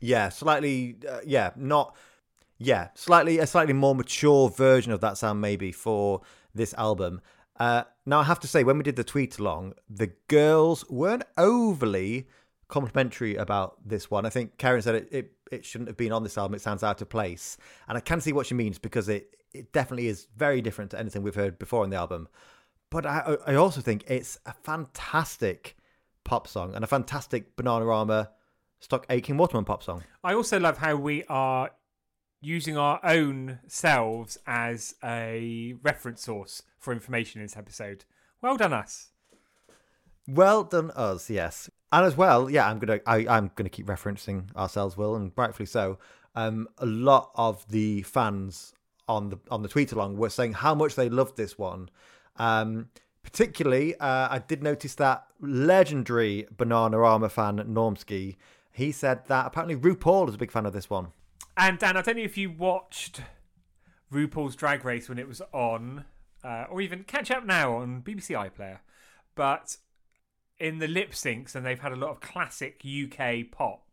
[0.00, 0.96] Yeah, slightly.
[1.08, 1.96] Uh, yeah, not.
[2.60, 6.22] Yeah, slightly a slightly more mature version of that sound maybe for
[6.54, 7.20] this album.
[7.58, 11.24] Uh, now, I have to say, when we did the tweet along, the girls weren't
[11.36, 12.28] overly
[12.68, 14.26] complimentary about this one.
[14.26, 16.54] I think Keren said it, it, it shouldn't have been on this album.
[16.54, 17.56] It sounds out of place.
[17.88, 20.98] And I can see what she means because it, it definitely is very different to
[20.98, 22.28] anything we've heard before on the album.
[22.90, 25.76] But I, I also think it's a fantastic
[26.24, 28.28] pop song and a fantastic Bananarama
[28.80, 30.04] stock Aitken Waterman pop song.
[30.22, 31.70] I also love how we are
[32.40, 38.04] using our own selves as a reference source for information in this episode.
[38.40, 39.08] Well done, us.
[40.28, 41.30] Well done, us.
[41.30, 42.68] Yes, and as well, yeah.
[42.68, 45.98] I'm gonna I, I'm gonna keep referencing ourselves, Will, and rightfully so.
[46.34, 48.74] Um, a lot of the fans
[49.08, 51.88] on the on the tweet along were saying how much they loved this one.
[52.36, 52.90] Um,
[53.22, 58.36] particularly, uh, I did notice that legendary Bananarama fan Normski.
[58.70, 61.08] He said that apparently RuPaul is a big fan of this one.
[61.56, 63.22] And Dan, I don't know if you watched
[64.12, 66.04] RuPaul's Drag Race when it was on,
[66.44, 68.78] uh, or even catch up now on BBC iPlayer,
[69.34, 69.78] but
[70.60, 73.84] in the lip syncs, and they've had a lot of classic UK pop.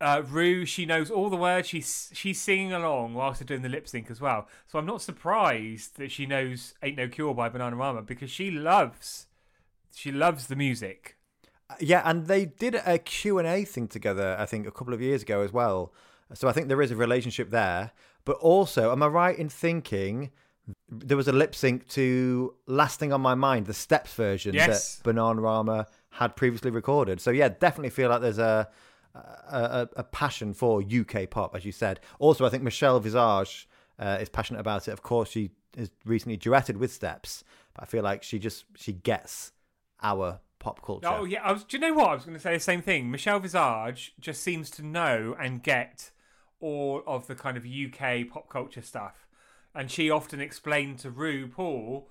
[0.00, 1.68] Uh, Rue, she knows all the words.
[1.68, 4.48] She's she's singing along whilst they're doing the lip sync as well.
[4.66, 9.26] So I'm not surprised that she knows "Ain't No Cure" by Bananarama because she loves
[9.94, 11.16] she loves the music.
[11.80, 15.40] Yeah, and they did a Q&A thing together, I think, a couple of years ago
[15.40, 15.92] as well.
[16.34, 17.92] So I think there is a relationship there.
[18.24, 20.30] But also, am I right in thinking
[20.88, 24.96] there was a lip sync to Last Thing on My Mind, the Steps version Yes.
[24.96, 27.20] that Bananarama had previously recorded?
[27.20, 28.68] So yeah, definitely feel like there's a,
[29.14, 32.00] a, a, passion for UK pop, as you said.
[32.18, 34.92] Also, I think Michelle Visage uh, is passionate about it.
[34.92, 37.44] Of course, she has recently duetted with Steps,
[37.74, 39.52] but I feel like she just she gets
[40.02, 41.08] our pop culture.
[41.08, 41.64] Oh yeah, I was.
[41.64, 42.54] Do you know what I was going to say?
[42.54, 43.10] The same thing.
[43.10, 46.10] Michelle Visage just seems to know and get
[46.60, 49.26] all of the kind of UK pop culture stuff,
[49.74, 52.04] and she often explained to RuPaul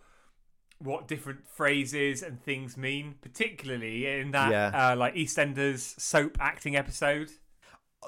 [0.83, 4.91] what different phrases and things mean, particularly in that Yeah.
[4.91, 7.31] uh, like EastEnders soap acting episode.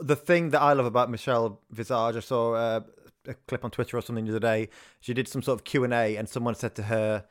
[0.01, 2.79] the thing that I love about Michelle Visage, I saw uh,
[3.27, 4.69] a clip on Twitter or something the other day.
[4.99, 7.25] She did some sort of Q and A, and someone said to her,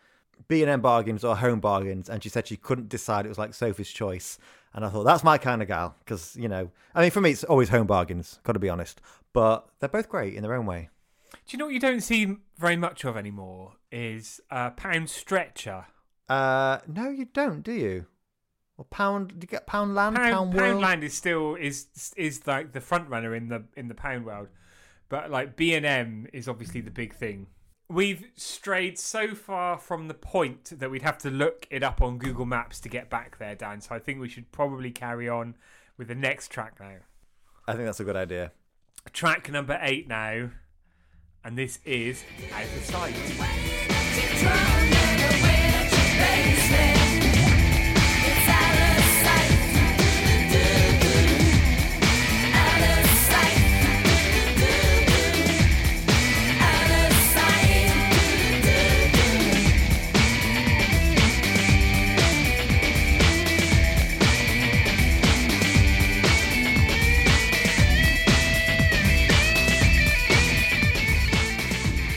[0.49, 3.27] "B and M bargains or home bargains," and she said she couldn't decide.
[3.27, 4.39] It was like Sophie's choice,
[4.75, 7.31] and I thought that's my kind of gal because you know, I mean, for me,
[7.33, 8.39] it's always home bargains.
[8.45, 9.01] Got to be honest,
[9.33, 10.89] but they're both great in their own way.
[11.33, 13.73] Do you know what you don't see very much of anymore?
[13.93, 15.85] Is uh, pound stretcher.
[16.27, 18.07] Uh, no, you don't, do you?
[18.79, 19.29] Or pound?
[19.29, 20.17] Do you get pound land?
[20.17, 20.83] Pound, Pound, world?
[20.83, 24.49] Poundland is still is is like the front runner in the in the pound world,
[25.11, 27.49] but like B and M is obviously the big thing.
[27.91, 32.17] We've strayed so far from the point that we'd have to look it up on
[32.17, 33.83] Google Maps to get back there, Dan.
[33.83, 35.57] So I think we should probably carry on
[35.99, 36.97] with the next track now.
[37.69, 38.53] I think that's a good idea.
[39.13, 40.51] Track number eight now,
[41.45, 42.25] and this is
[42.55, 45.02] Out of Sight.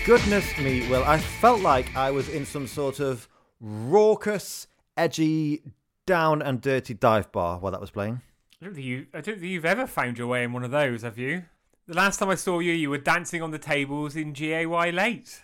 [0.06, 1.04] Goodness me, Will.
[1.04, 3.28] I felt like I was in some sort of
[3.60, 5.64] raucous, edgy,
[6.06, 8.22] down and dirty dive bar while that was playing.
[8.62, 9.08] I don't think you.
[9.16, 11.46] I don't think you've ever found your way in one of those, have you?
[11.88, 15.42] The last time I saw you, you were dancing on the tables in GAY late.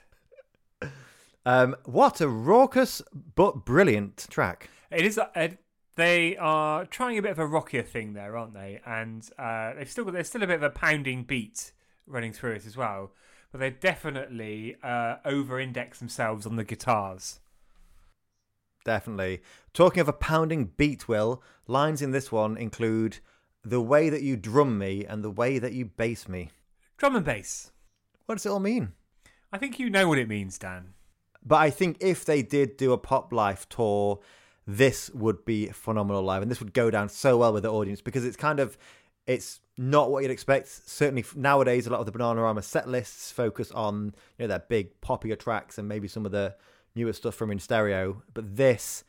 [1.44, 3.02] Um, what a raucous
[3.34, 4.70] but brilliant track.
[4.92, 5.18] It is.
[5.18, 5.48] Uh,
[5.96, 8.80] they are trying a bit of a rockier thing there, aren't they?
[8.86, 10.14] And uh, they've still got.
[10.14, 11.72] There's still a bit of a pounding beat
[12.06, 13.12] running through it as well.
[13.52, 17.40] But they definitely uh, over-index themselves on the guitars.
[18.86, 19.42] Definitely.
[19.74, 23.20] Talking of a pounding beat, Will, lines in this one include
[23.64, 26.50] the way that you drum me and the way that you bass me.
[26.98, 27.72] Drum and bass.
[28.26, 28.94] What does it all mean?
[29.52, 30.94] I think you know what it means, Dan.
[31.46, 34.20] But I think if they did do a Pop Life tour,
[34.66, 38.00] this would be phenomenal live, and this would go down so well with the audience
[38.02, 38.78] because it's kind of
[39.28, 40.68] it's not what you'd expect.
[40.68, 45.02] Certainly nowadays, a lot of the Bananarama set lists focus on you know their big
[45.02, 46.56] poppier tracks and maybe some of the
[46.94, 49.04] newer stuff from In Stereo, but this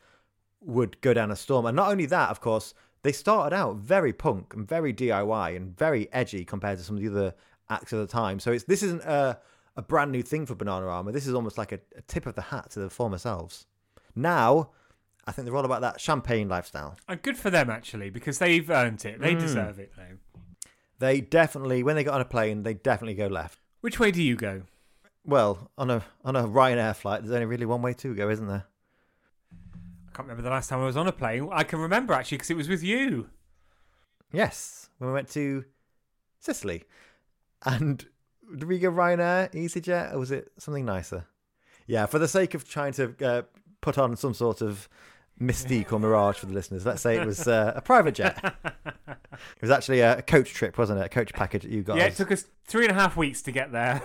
[0.61, 1.65] would go down a storm.
[1.67, 5.77] And not only that, of course, they started out very punk and very DIY and
[5.77, 7.35] very edgy compared to some of the other
[7.69, 8.39] acts of the time.
[8.39, 9.37] So it's this isn't a
[9.75, 11.13] a brand new thing for Bananarama.
[11.13, 13.65] This is almost like a, a tip of the hat to the former selves.
[14.15, 14.69] Now,
[15.25, 16.95] I think they're all about that champagne lifestyle.
[17.07, 19.19] And good for them actually, because they've earned it.
[19.19, 19.21] Mm.
[19.21, 20.32] They deserve it now.
[21.03, 23.59] They definitely, when they get on a plane, they definitely go left.
[23.81, 24.61] Which way do you go?
[25.25, 28.47] Well, on a on a Ryanair flight, there's only really one way to go, isn't
[28.47, 28.63] there?
[29.51, 31.49] I can't remember the last time I was on a plane.
[31.51, 33.29] I can remember actually because it was with you.
[34.31, 35.65] Yes, when we went to
[36.39, 36.85] Sicily,
[37.65, 38.05] and
[38.57, 41.25] did we go Ryanair, EasyJet, or was it something nicer?
[41.85, 43.41] Yeah, for the sake of trying to uh,
[43.81, 44.87] put on some sort of
[45.41, 48.55] mystique or mirage for the listeners, let's say it was uh, a private jet.
[48.65, 51.05] it was actually a coach trip, wasn't it?
[51.05, 51.97] A coach package that you got.
[51.97, 54.01] Yeah, it took us three and a half weeks to get there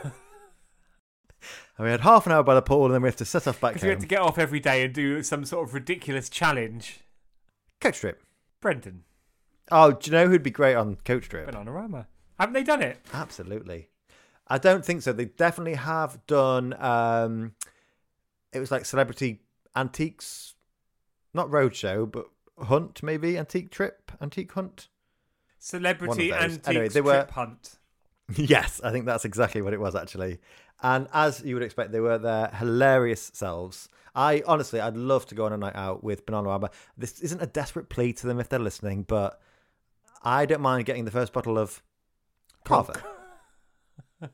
[1.76, 3.46] And we had half an hour by the pool, and then we had to set
[3.46, 3.96] off back because we home.
[3.96, 7.00] had to get off every day and do some sort of ridiculous challenge.
[7.80, 8.22] Coach trip.
[8.60, 9.04] Brendan,
[9.70, 11.48] Oh, do you know who'd be great on coach trip?
[11.48, 12.06] Bananarama.
[12.40, 12.98] Haven't they done it?
[13.12, 13.88] Absolutely.
[14.48, 15.12] I don't think so.
[15.12, 16.74] They definitely have done.
[16.82, 17.52] Um,
[18.52, 19.42] it was like celebrity
[19.76, 20.54] antiques,
[21.34, 22.26] not roadshow, but
[22.66, 24.88] hunt maybe antique trip, antique hunt.
[25.58, 26.52] Celebrity One of those.
[26.52, 27.78] Antiques Anyway, they were- Trip Hunt.
[28.36, 30.38] yes, I think that's exactly what it was actually.
[30.82, 33.88] And as you would expect, they were their hilarious selves.
[34.14, 36.70] I honestly, I'd love to go on a night out with Bananarama.
[36.96, 39.40] This isn't a desperate plea to them if they're listening, but
[40.22, 41.82] I don't mind getting the first bottle of
[42.64, 43.02] Cava.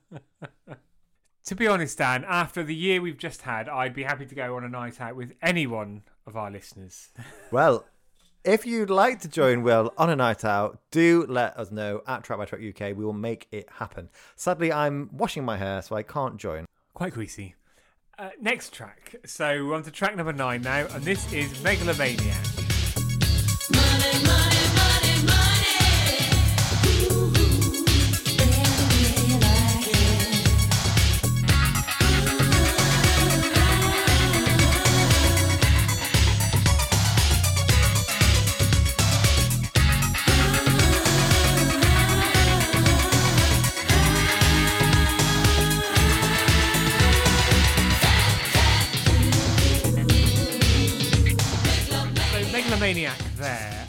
[1.46, 4.56] To be honest, Dan, after the year we've just had, I'd be happy to go
[4.56, 7.10] on a night out with any one of our listeners.
[7.50, 7.84] Well,
[8.44, 12.24] if you'd like to join Will on a night out, do let us know at
[12.24, 12.96] Track by Track UK.
[12.96, 14.10] We will make it happen.
[14.36, 16.66] Sadly, I'm washing my hair, so I can't join.
[16.92, 17.54] Quite greasy.
[18.18, 19.14] Uh, next track.
[19.24, 22.53] So we're on to track number nine now, and this is Megalomaniac.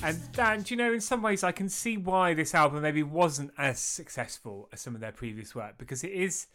[0.06, 3.02] And Dan, do you know, in some ways I can see why this album maybe
[3.02, 6.48] wasn't as successful as some of their previous work because it is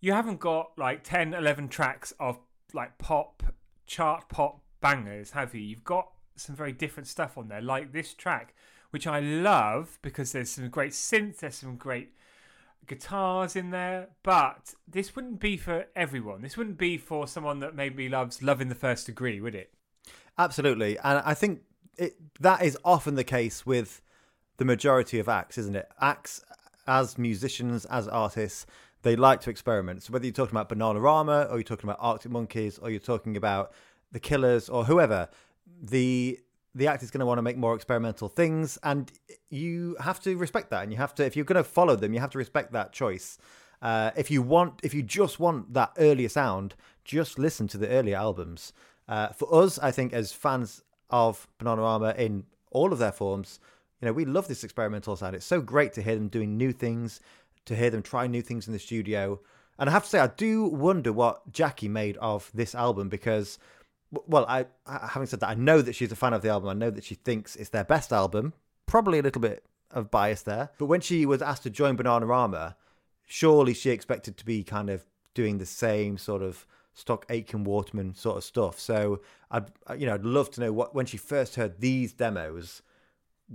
[0.00, 2.38] you haven't got like 10, 11 tracks of
[2.72, 3.42] like pop,
[3.86, 5.60] chart pop bangers, have you?
[5.60, 8.54] You've got some very different stuff on there, like this track,
[8.90, 12.12] which I love because there's some great synth, there's some great
[12.86, 16.42] guitars in there, but this wouldn't be for everyone.
[16.42, 19.72] This wouldn't be for someone that maybe loves Love in the First Degree, would it?
[20.38, 20.96] Absolutely.
[20.98, 21.62] And I think
[21.98, 24.00] it, that is often the case with
[24.56, 25.88] the majority of acts, isn't it?
[26.00, 26.42] Acts,
[26.86, 28.66] as musicians, as artists,
[29.02, 30.02] they like to experiment.
[30.02, 33.36] So whether you're talking about Bananarama or you're talking about Arctic Monkeys or you're talking
[33.36, 33.72] about
[34.12, 35.28] The Killers or whoever,
[35.82, 36.40] the
[36.74, 39.10] the act is going to want to make more experimental things and
[39.50, 42.12] you have to respect that and you have to if you're going to follow them
[42.12, 43.38] you have to respect that choice
[43.82, 46.74] uh, if you want if you just want that earlier sound
[47.04, 48.72] just listen to the earlier albums
[49.08, 53.60] uh, for us i think as fans of bananarama in all of their forms
[54.00, 56.72] you know we love this experimental sound it's so great to hear them doing new
[56.72, 57.20] things
[57.64, 59.40] to hear them try new things in the studio
[59.78, 63.58] and i have to say i do wonder what Jacquie made of this album because
[64.26, 66.68] well, I, I having said that, I know that she's a fan of the album.
[66.70, 68.54] I know that she thinks it's their best album.
[68.86, 70.70] Probably a little bit of bias there.
[70.78, 72.74] But when she was asked to join Bananarama,
[73.26, 75.04] surely she expected to be kind of
[75.34, 76.66] doing the same sort of
[76.98, 78.78] stock Aitken Waterman sort of stuff.
[78.80, 79.20] So
[79.50, 82.82] I'd you know I'd love to know what when she first heard these demos,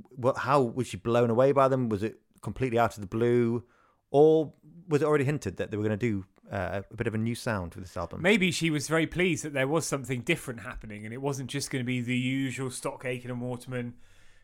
[0.09, 1.89] what how was she blown away by them?
[1.89, 3.63] Was it completely out of the blue,
[4.11, 4.53] or
[4.87, 7.17] was it already hinted that they were going to do uh, a bit of a
[7.17, 8.21] new sound for this album?
[8.21, 11.69] Maybe she was very pleased that there was something different happening and it wasn't just
[11.69, 13.95] going to be the usual Stock Aitken and Waterman,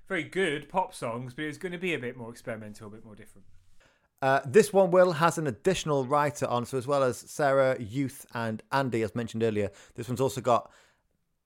[0.07, 2.91] very good pop songs, but it was going to be a bit more experimental, a
[2.91, 3.45] bit more different.
[4.22, 6.65] Uh, this one, Will, has an additional writer on.
[6.65, 10.70] So, as well as Sara, Youth, and Andy, as mentioned earlier, this one's also got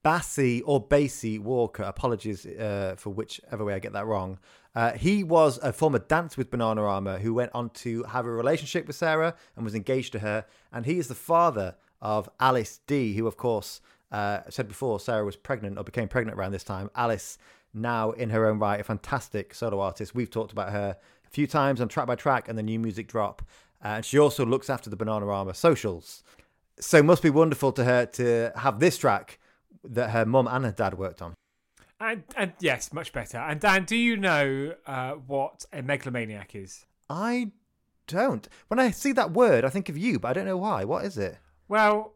[0.03, 1.83] Bassy or Basie Walker.
[1.83, 4.39] Apologies uh, for whichever way I get that wrong.
[4.75, 8.87] Uh, he was a former dancer with Bananarama who went on to have a relationship
[8.87, 10.45] with Sara and was engaged to her.
[10.71, 15.23] And he is the father of Alice D, who, of course, uh, said before Sara
[15.23, 16.89] was pregnant or became pregnant around this time.
[16.95, 17.37] Alice,
[17.73, 20.13] now in her own right, a fantastic solo artist.
[20.13, 20.97] We've talked about her
[21.33, 23.41] a few times on Track by Track and the new music drop.
[23.83, 26.23] Uh, and she also looks after the Banana Bananarama socials.
[26.79, 29.39] So it must be wonderful to her to have this track
[29.83, 31.33] that her mum and her dad worked on.
[31.99, 33.37] And, and yes, much better.
[33.37, 36.85] And Dan, do you know uh, what a megalomaniac is?
[37.09, 37.51] I
[38.07, 38.47] don't.
[38.67, 40.83] When I see that word, I think of you, but I don't know why.
[40.83, 41.37] What is it?
[41.67, 42.13] Well,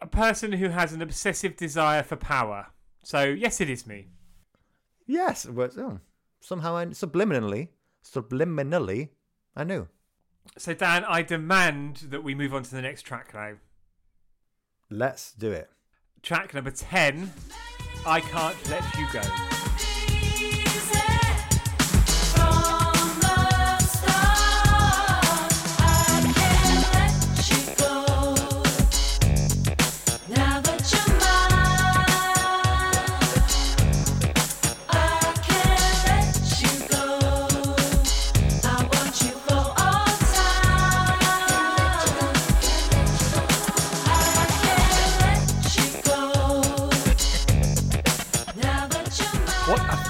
[0.00, 2.68] a person who has an obsessive desire for power.
[3.04, 4.08] So, yes, it is me.
[5.06, 6.00] Yes, it was, oh,
[6.40, 7.68] somehow I, subliminally,
[8.04, 9.10] subliminally,
[9.56, 9.88] I knew.
[10.58, 13.54] So, Dan, I demand that we move on to the next track now.
[14.90, 15.70] Let's do it.
[16.22, 17.32] Track number 10
[18.06, 19.61] I Can't Let You Go.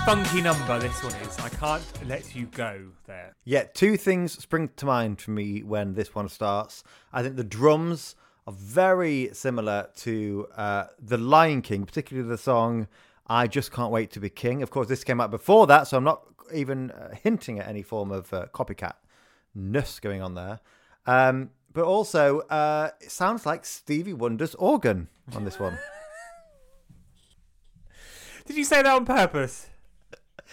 [0.04, 1.38] Funky number this one is.
[1.38, 3.36] I can't let you go there.
[3.44, 6.82] Yeah, two things spring to mind for me when this one starts.
[7.12, 8.16] I think the drums
[8.48, 12.88] are very similar to uh, The Lion King, particularly the song
[13.28, 14.60] I Just Can't Wait to Be King.
[14.60, 17.82] Of course, this came out before that, so I'm not even uh, hinting at any
[17.82, 18.94] form of uh, copycat
[19.54, 20.58] ness going on there.
[21.06, 25.78] Um, but also, uh, it sounds like Stevie Wonder's organ on this one.
[28.46, 29.68] Did you say that on purpose?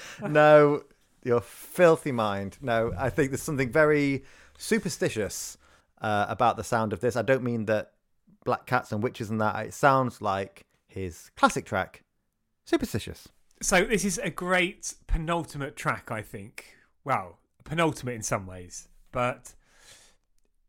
[0.21, 0.83] no,
[1.23, 2.57] your filthy mind.
[2.61, 4.23] No, I think there's something very
[4.57, 5.57] superstitious
[6.01, 7.15] uh, about the sound of this.
[7.15, 7.91] I don't mean that
[8.45, 9.65] black cats and witches and that.
[9.65, 12.03] It sounds like his classic track,
[12.69, 13.27] Superstitious.
[13.63, 16.77] So, this is a great penultimate track, I think.
[17.03, 19.55] Well, penultimate in some ways, but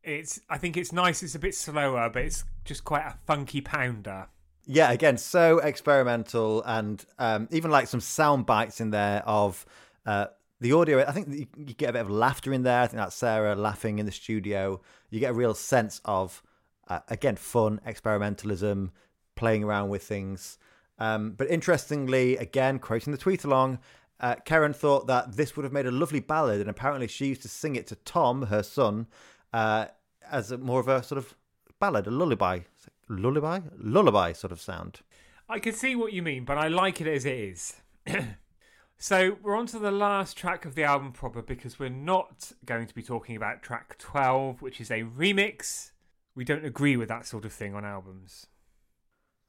[0.02, 0.40] it's.
[0.48, 1.22] I think it's nice.
[1.22, 4.28] It's a bit slower, but it's just quite a funky pounder.
[4.72, 9.66] Yeah, again, so experimental and um, even like some sound bites in there of
[10.06, 10.26] uh,
[10.60, 11.04] the audio.
[11.04, 12.82] I think you, get a bit of laughter in there.
[12.82, 14.80] I think that's Sara laughing in the studio.
[15.10, 16.40] You get a real sense of,
[16.86, 18.90] uh, again, fun, experimentalism,
[19.34, 20.56] playing around with things.
[21.00, 23.80] Um, but interestingly, again, quoting the tweet along,
[24.20, 27.42] uh, Keren thought that this would have made a lovely ballad, and apparently she used
[27.42, 29.08] to sing it to Tom, her son,
[29.52, 29.86] uh,
[30.30, 31.34] as a, more of a sort of
[31.80, 32.60] ballad, a lullaby,
[33.10, 35.00] lullaby, lullaby sort of sound.
[35.48, 37.74] I can see what you mean, but I like it as it is.
[38.98, 42.86] so we're on to the last track of the album proper because we're not going
[42.86, 45.90] to be talking about track 12, which is a remix.
[46.34, 48.46] We don't agree with that sort of thing on albums.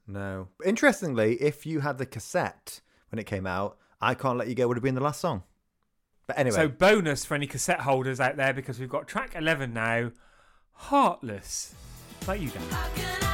[0.06, 0.48] No.
[0.64, 4.66] Interestingly, if you had the cassette when it came out, I Can't Let You Go
[4.66, 5.44] would have been the last song.
[6.26, 9.72] But anyway, So bonus for any cassette holders out there because we've got track 11
[9.72, 10.10] now,
[10.72, 11.74] Heartless.
[12.26, 13.31] Like you, Dan.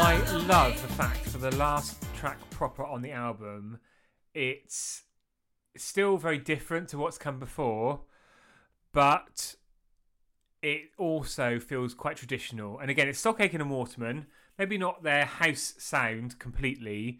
[0.00, 3.80] I love the fact for the last track proper on the album,
[4.32, 5.02] it's
[5.76, 8.02] still very different to what's come before,
[8.92, 9.56] but
[10.62, 12.78] it also feels quite traditional.
[12.78, 14.26] And again, it's Stock Aitken and Waterman,
[14.56, 17.18] maybe not their house sound completely,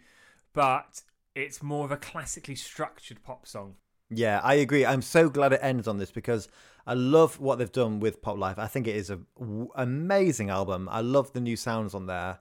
[0.52, 1.02] but
[1.34, 3.74] it's more of a classically structured pop song.
[4.08, 4.86] yeah, I agree.
[4.86, 6.48] I'm so glad it ends on this because
[6.86, 8.58] I love what they've done with Pop Life.
[8.58, 10.88] I think it is a w- amazing album.
[10.90, 12.38] I love the new sounds on there,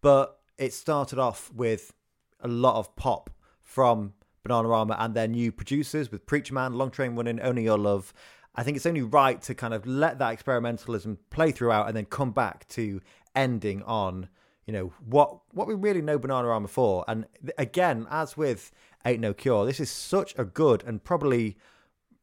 [0.00, 1.92] but it started off with
[2.40, 3.30] a lot of pop
[3.62, 4.14] from
[4.46, 8.12] Bananarama and their new producers with Preacher Man, Long Train Running, Only Your Love.
[8.54, 12.06] I think it's only right to kind of let that experimentalism play throughout and then
[12.06, 13.00] come back to
[13.34, 14.28] ending on,
[14.66, 17.04] you know, what what we really know Bananarama for.
[17.06, 17.26] And
[17.56, 18.72] again, as with
[19.04, 21.56] Ain't No Cure, this is such a good and probably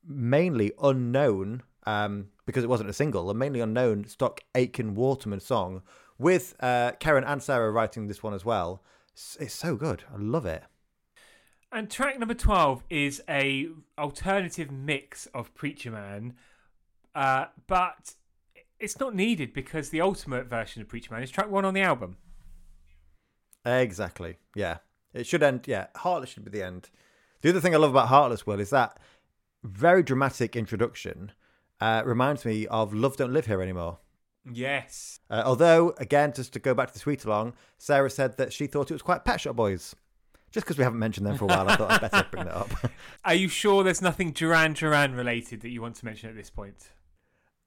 [0.06, 5.84] mainly unknown um, because it wasn't a single, a mainly unknown Stock Aitken Waterman song
[6.18, 8.84] with uh, Keren and Sara writing this one as well.
[9.40, 10.04] It's so good.
[10.14, 10.64] I love it.
[11.72, 16.34] And track number 12 is a alternative mix of Preacher Man,
[17.14, 18.14] uh, but
[18.80, 21.82] it's not needed because the ultimate version of Preacher Man is track one on the
[21.82, 22.18] album.
[23.66, 24.38] Exactly.
[24.56, 24.78] Yeah.
[25.14, 25.66] It should end.
[25.68, 25.88] Yeah.
[25.96, 26.90] Heartless should be the end.
[27.42, 28.98] The other thing I love about Heartless, Will, is that
[29.64, 31.32] very dramatic introduction
[31.82, 34.00] uh, reminds me of Love Don't Live Here Anymore.
[34.52, 35.20] Yes.
[35.30, 38.68] Uh, although, again, just to go back to the tweet along, Sara said that she
[38.68, 39.96] thought it was quite Pet Shop Boys.
[40.52, 42.56] Just because we haven't mentioned them for a while, I thought I'd better bring that
[42.56, 42.70] up.
[43.26, 46.50] Are you sure there's nothing Duran Duran related that you want to mention at this
[46.50, 46.92] point?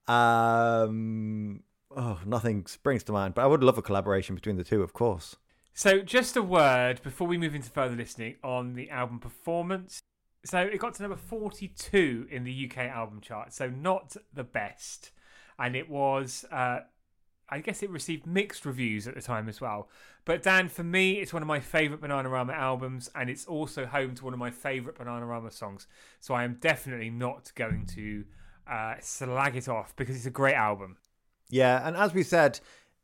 [0.09, 1.63] um,
[1.95, 4.93] oh, nothing springs to mind, but I would love a collaboration between the two, of
[4.93, 5.37] course.
[5.75, 10.01] So, just a word before we move into further listening on the album performance.
[10.45, 15.13] So, it got to number 42 in the UK album chart, so not the best.
[15.59, 16.81] And it was uh,
[17.51, 19.89] I guess it received mixed reviews at the time as well.
[20.25, 24.15] But Dan, for me, it's one of my favourite Bananarama albums, and it's also home
[24.17, 25.87] to one of my favourite Bananarama songs.
[26.21, 28.25] So I am definitely not going to
[28.71, 30.99] uh, slag it off because it's a great album.
[31.49, 32.61] Yeah, and as we said,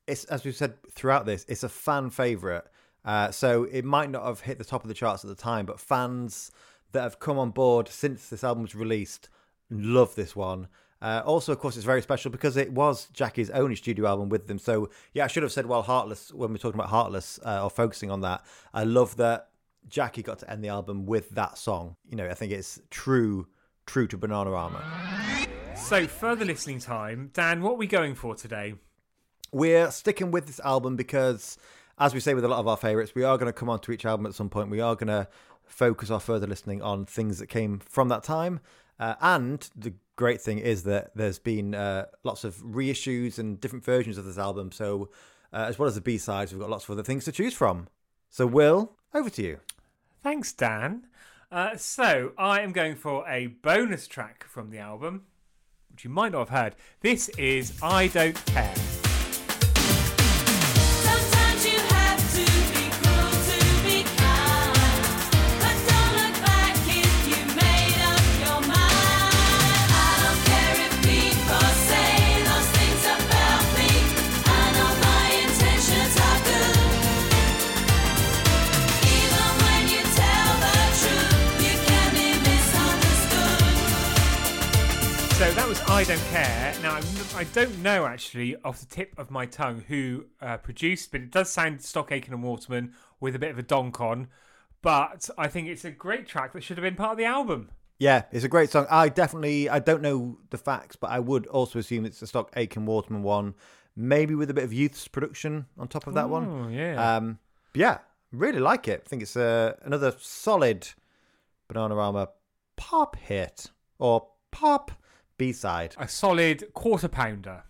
[0.07, 2.67] it's as we've said throughout this, it's a fan favorite.
[3.05, 5.65] Uh, so it might not have hit the top of the charts at the time,
[5.65, 6.51] but fans
[6.93, 9.31] that have come on board since this album was released
[9.71, 10.69] love this one.
[11.05, 14.47] Uh, also, of course, it's very special because it was Jacquie's only studio album with
[14.47, 14.59] them.
[14.59, 17.69] So, yeah, I should have said, well, Heartless, when we're talking about Heartless uh, or
[17.69, 18.43] focusing on that,
[18.73, 19.51] I love that
[19.87, 21.97] Jackie got to end the album with that song.
[22.09, 23.47] You know, I think it's true,
[23.85, 24.83] true to Bananarama.
[25.77, 27.29] So, further listening time.
[27.35, 28.73] Dan, what are we going for today?
[29.53, 31.59] We're sticking with this album because,
[31.99, 33.81] as we say with a lot of our favourites, we are going to come on
[33.81, 34.71] to each album at some point.
[34.71, 35.29] We are going to
[35.67, 38.61] focus our further listening on things that came from that time.
[38.99, 43.85] Uh, and the great thing is that there's been uh, lots of reissues and different
[43.85, 44.73] versions of this album.
[44.73, 45.11] So,
[45.53, 47.55] uh, as well as the B sides, we've got lots of other things to choose
[47.55, 47.89] from.
[48.31, 49.61] So, Will, over to you.
[50.23, 51.07] Thanks, Dan.
[51.51, 55.25] Uh, so, I am going for a bonus track from the album,
[55.91, 56.77] which you might not have heard.
[57.01, 58.94] This is I Don't Care.
[85.75, 86.73] Was I Don't Care.
[86.83, 87.05] Now, I'm-
[87.35, 91.33] I don't know actually off the tip of my tongue who uh, produced, but it
[91.33, 94.29] does sound Stock Aitken and Waterman with a bit of a donk on.
[94.83, 97.71] But I think it's a great track that should have been part of the album.
[97.99, 98.87] Yeah, it's a great song.
[98.89, 102.53] I definitely, I don't know the facts, but I would also assume it's a stock
[102.55, 103.55] Aitken Waterman one,
[103.97, 106.47] maybe with a bit of Youth's production on top of that one.
[106.49, 107.17] Oh, yeah.
[107.17, 107.41] Um,
[107.75, 107.99] yeah,
[108.31, 109.03] really like it.
[109.05, 110.87] I think it's uh, another solid
[111.69, 112.29] Bananarama
[112.77, 114.93] pop hit or pop
[115.37, 115.95] B side.
[115.99, 117.65] a solid quarter pounder.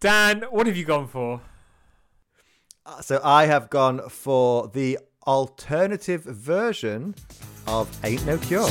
[0.00, 1.40] Dan, what have you gone for?
[2.84, 7.14] Uh, so I have gone for the alternative version
[7.66, 8.68] of Ain't No Cure.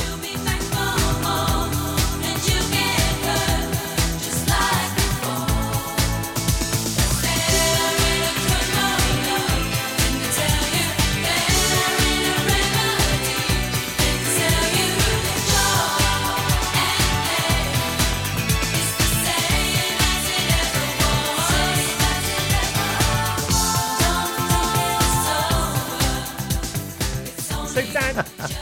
[27.76, 28.14] So, Dan,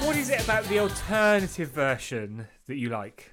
[0.03, 3.33] what is it about the alternative version that you like?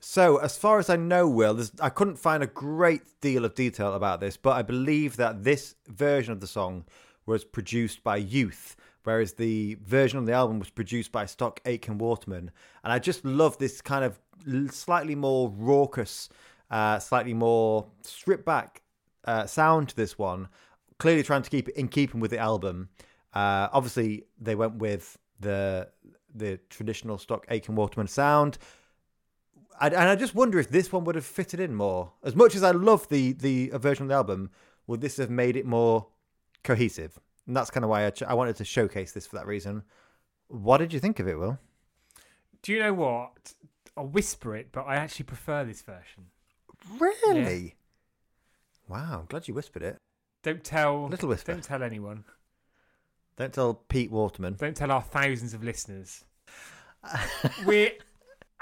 [0.00, 3.92] So, as far as I know, Will, I couldn't find a great deal of detail
[3.92, 6.86] about this, but I believe that this version of the song
[7.26, 8.74] was produced by Youth,
[9.04, 12.50] whereas the version on the album was produced by Stock Aitken Waterman.
[12.82, 14.18] And I just love this kind of
[14.74, 16.30] slightly more raucous,
[16.70, 18.80] uh, slightly more stripped back
[19.26, 20.48] uh, sound to this one.
[20.98, 22.88] Clearly trying to keep it in keeping with the album.
[23.36, 25.88] Uh, obviously, they went with the
[26.34, 28.56] the traditional Stock Aitken Waterman sound.
[29.78, 32.12] I, and I just wonder if this one would have fitted in more.
[32.24, 34.50] As much as I love the the version of the album,
[34.86, 36.06] would this have made it more
[36.64, 37.18] cohesive?
[37.46, 39.82] And that's kind of why I, ch- I wanted to showcase this for that reason.
[40.48, 41.58] What did you think of it, Will?
[42.62, 43.52] Do you know what?
[43.98, 46.26] I'll whisper it, but I actually prefer this version.
[46.98, 47.74] Really?
[48.88, 49.98] Wow, I'm glad you whispered it.
[50.42, 51.08] Don't tell.
[51.08, 51.52] Little whisper.
[51.52, 52.24] Don't tell anyone.
[53.36, 54.54] Don't tell Pete Waterman.
[54.54, 56.24] Don't tell our thousands of listeners.
[57.66, 57.92] We're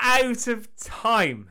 [0.01, 1.51] out of time.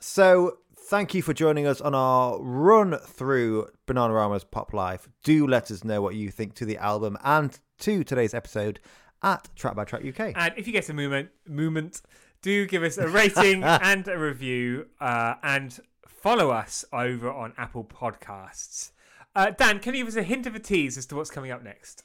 [0.00, 5.08] So, thank you for joining us on our run through Bananarama's Pop Life.
[5.22, 8.80] Do let us know what you think to the album and to today's episode
[9.22, 10.32] at Track by Track UK.
[10.34, 12.02] And if you get a moment, moment,
[12.42, 15.78] do give us a rating and a review, uh, and
[16.08, 18.90] follow us over on Apple Podcasts.
[19.36, 21.52] Uh, Dan, can you give us a hint of a tease as to what's coming
[21.52, 22.02] up next?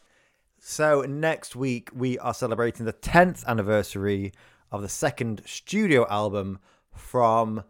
[0.67, 4.33] So next week we are celebrating the 10th anniversary
[4.71, 6.57] of the second studio album
[6.91, 7.63] from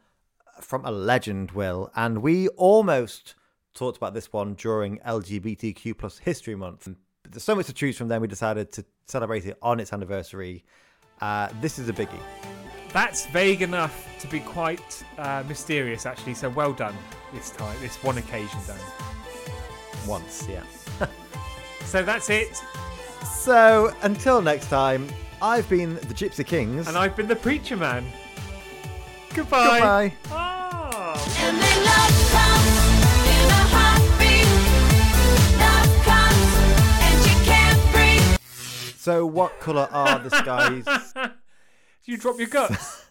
[0.61, 3.35] from a legend, Will, and we almost
[3.73, 6.87] talked about this one during LGBTQ plus History Month.
[7.21, 8.07] But there's so much to choose from.
[8.07, 10.63] Then we decided to celebrate it on its anniversary.
[11.19, 12.23] Uh, this is a biggie.
[12.93, 16.35] That's vague enough to be quite uh, mysterious, actually.
[16.35, 16.95] So well done
[17.33, 18.79] this time, this one occasion, done
[20.07, 20.63] Once, yeah.
[21.85, 22.61] So that's it,
[23.25, 25.07] so until next time,
[25.41, 26.87] I've been the Gypsy Kings.
[26.87, 28.05] And I've been the Preacher Man.
[29.33, 30.11] Goodbye.
[30.11, 30.13] Goodbye.
[30.31, 30.55] Oh.
[39.05, 40.83] So, what colour are the skies?
[41.13, 41.31] Did
[42.05, 43.05] you drop your guts?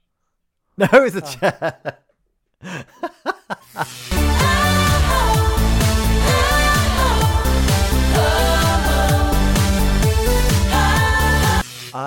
[0.76, 1.98] no, it's a chair.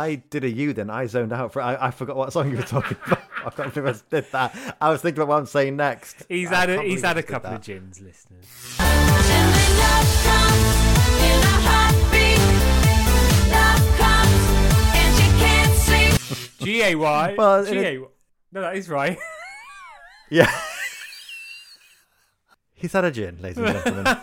[0.04, 0.90] I did a U then.
[0.90, 1.62] I zoned out for.
[1.62, 3.20] I, I forgot what song you were talking about.
[3.46, 4.78] I can't believe I did that.
[4.82, 6.26] I was thinking about what I'm saying next.
[6.28, 7.60] He's I had a, he's had a couple that.
[7.60, 8.46] of gins, listeners.
[8.80, 10.76] And when love comes
[11.24, 12.40] in a heartbeat,
[13.54, 14.44] love comes
[14.98, 16.50] and you can't sleep.
[16.66, 17.36] G A Y.
[17.38, 18.08] Well, in G a- A.
[18.52, 19.18] No, that is right.
[20.30, 20.52] Yeah.
[22.74, 24.18] He's had a gin, ladies and gentlemen.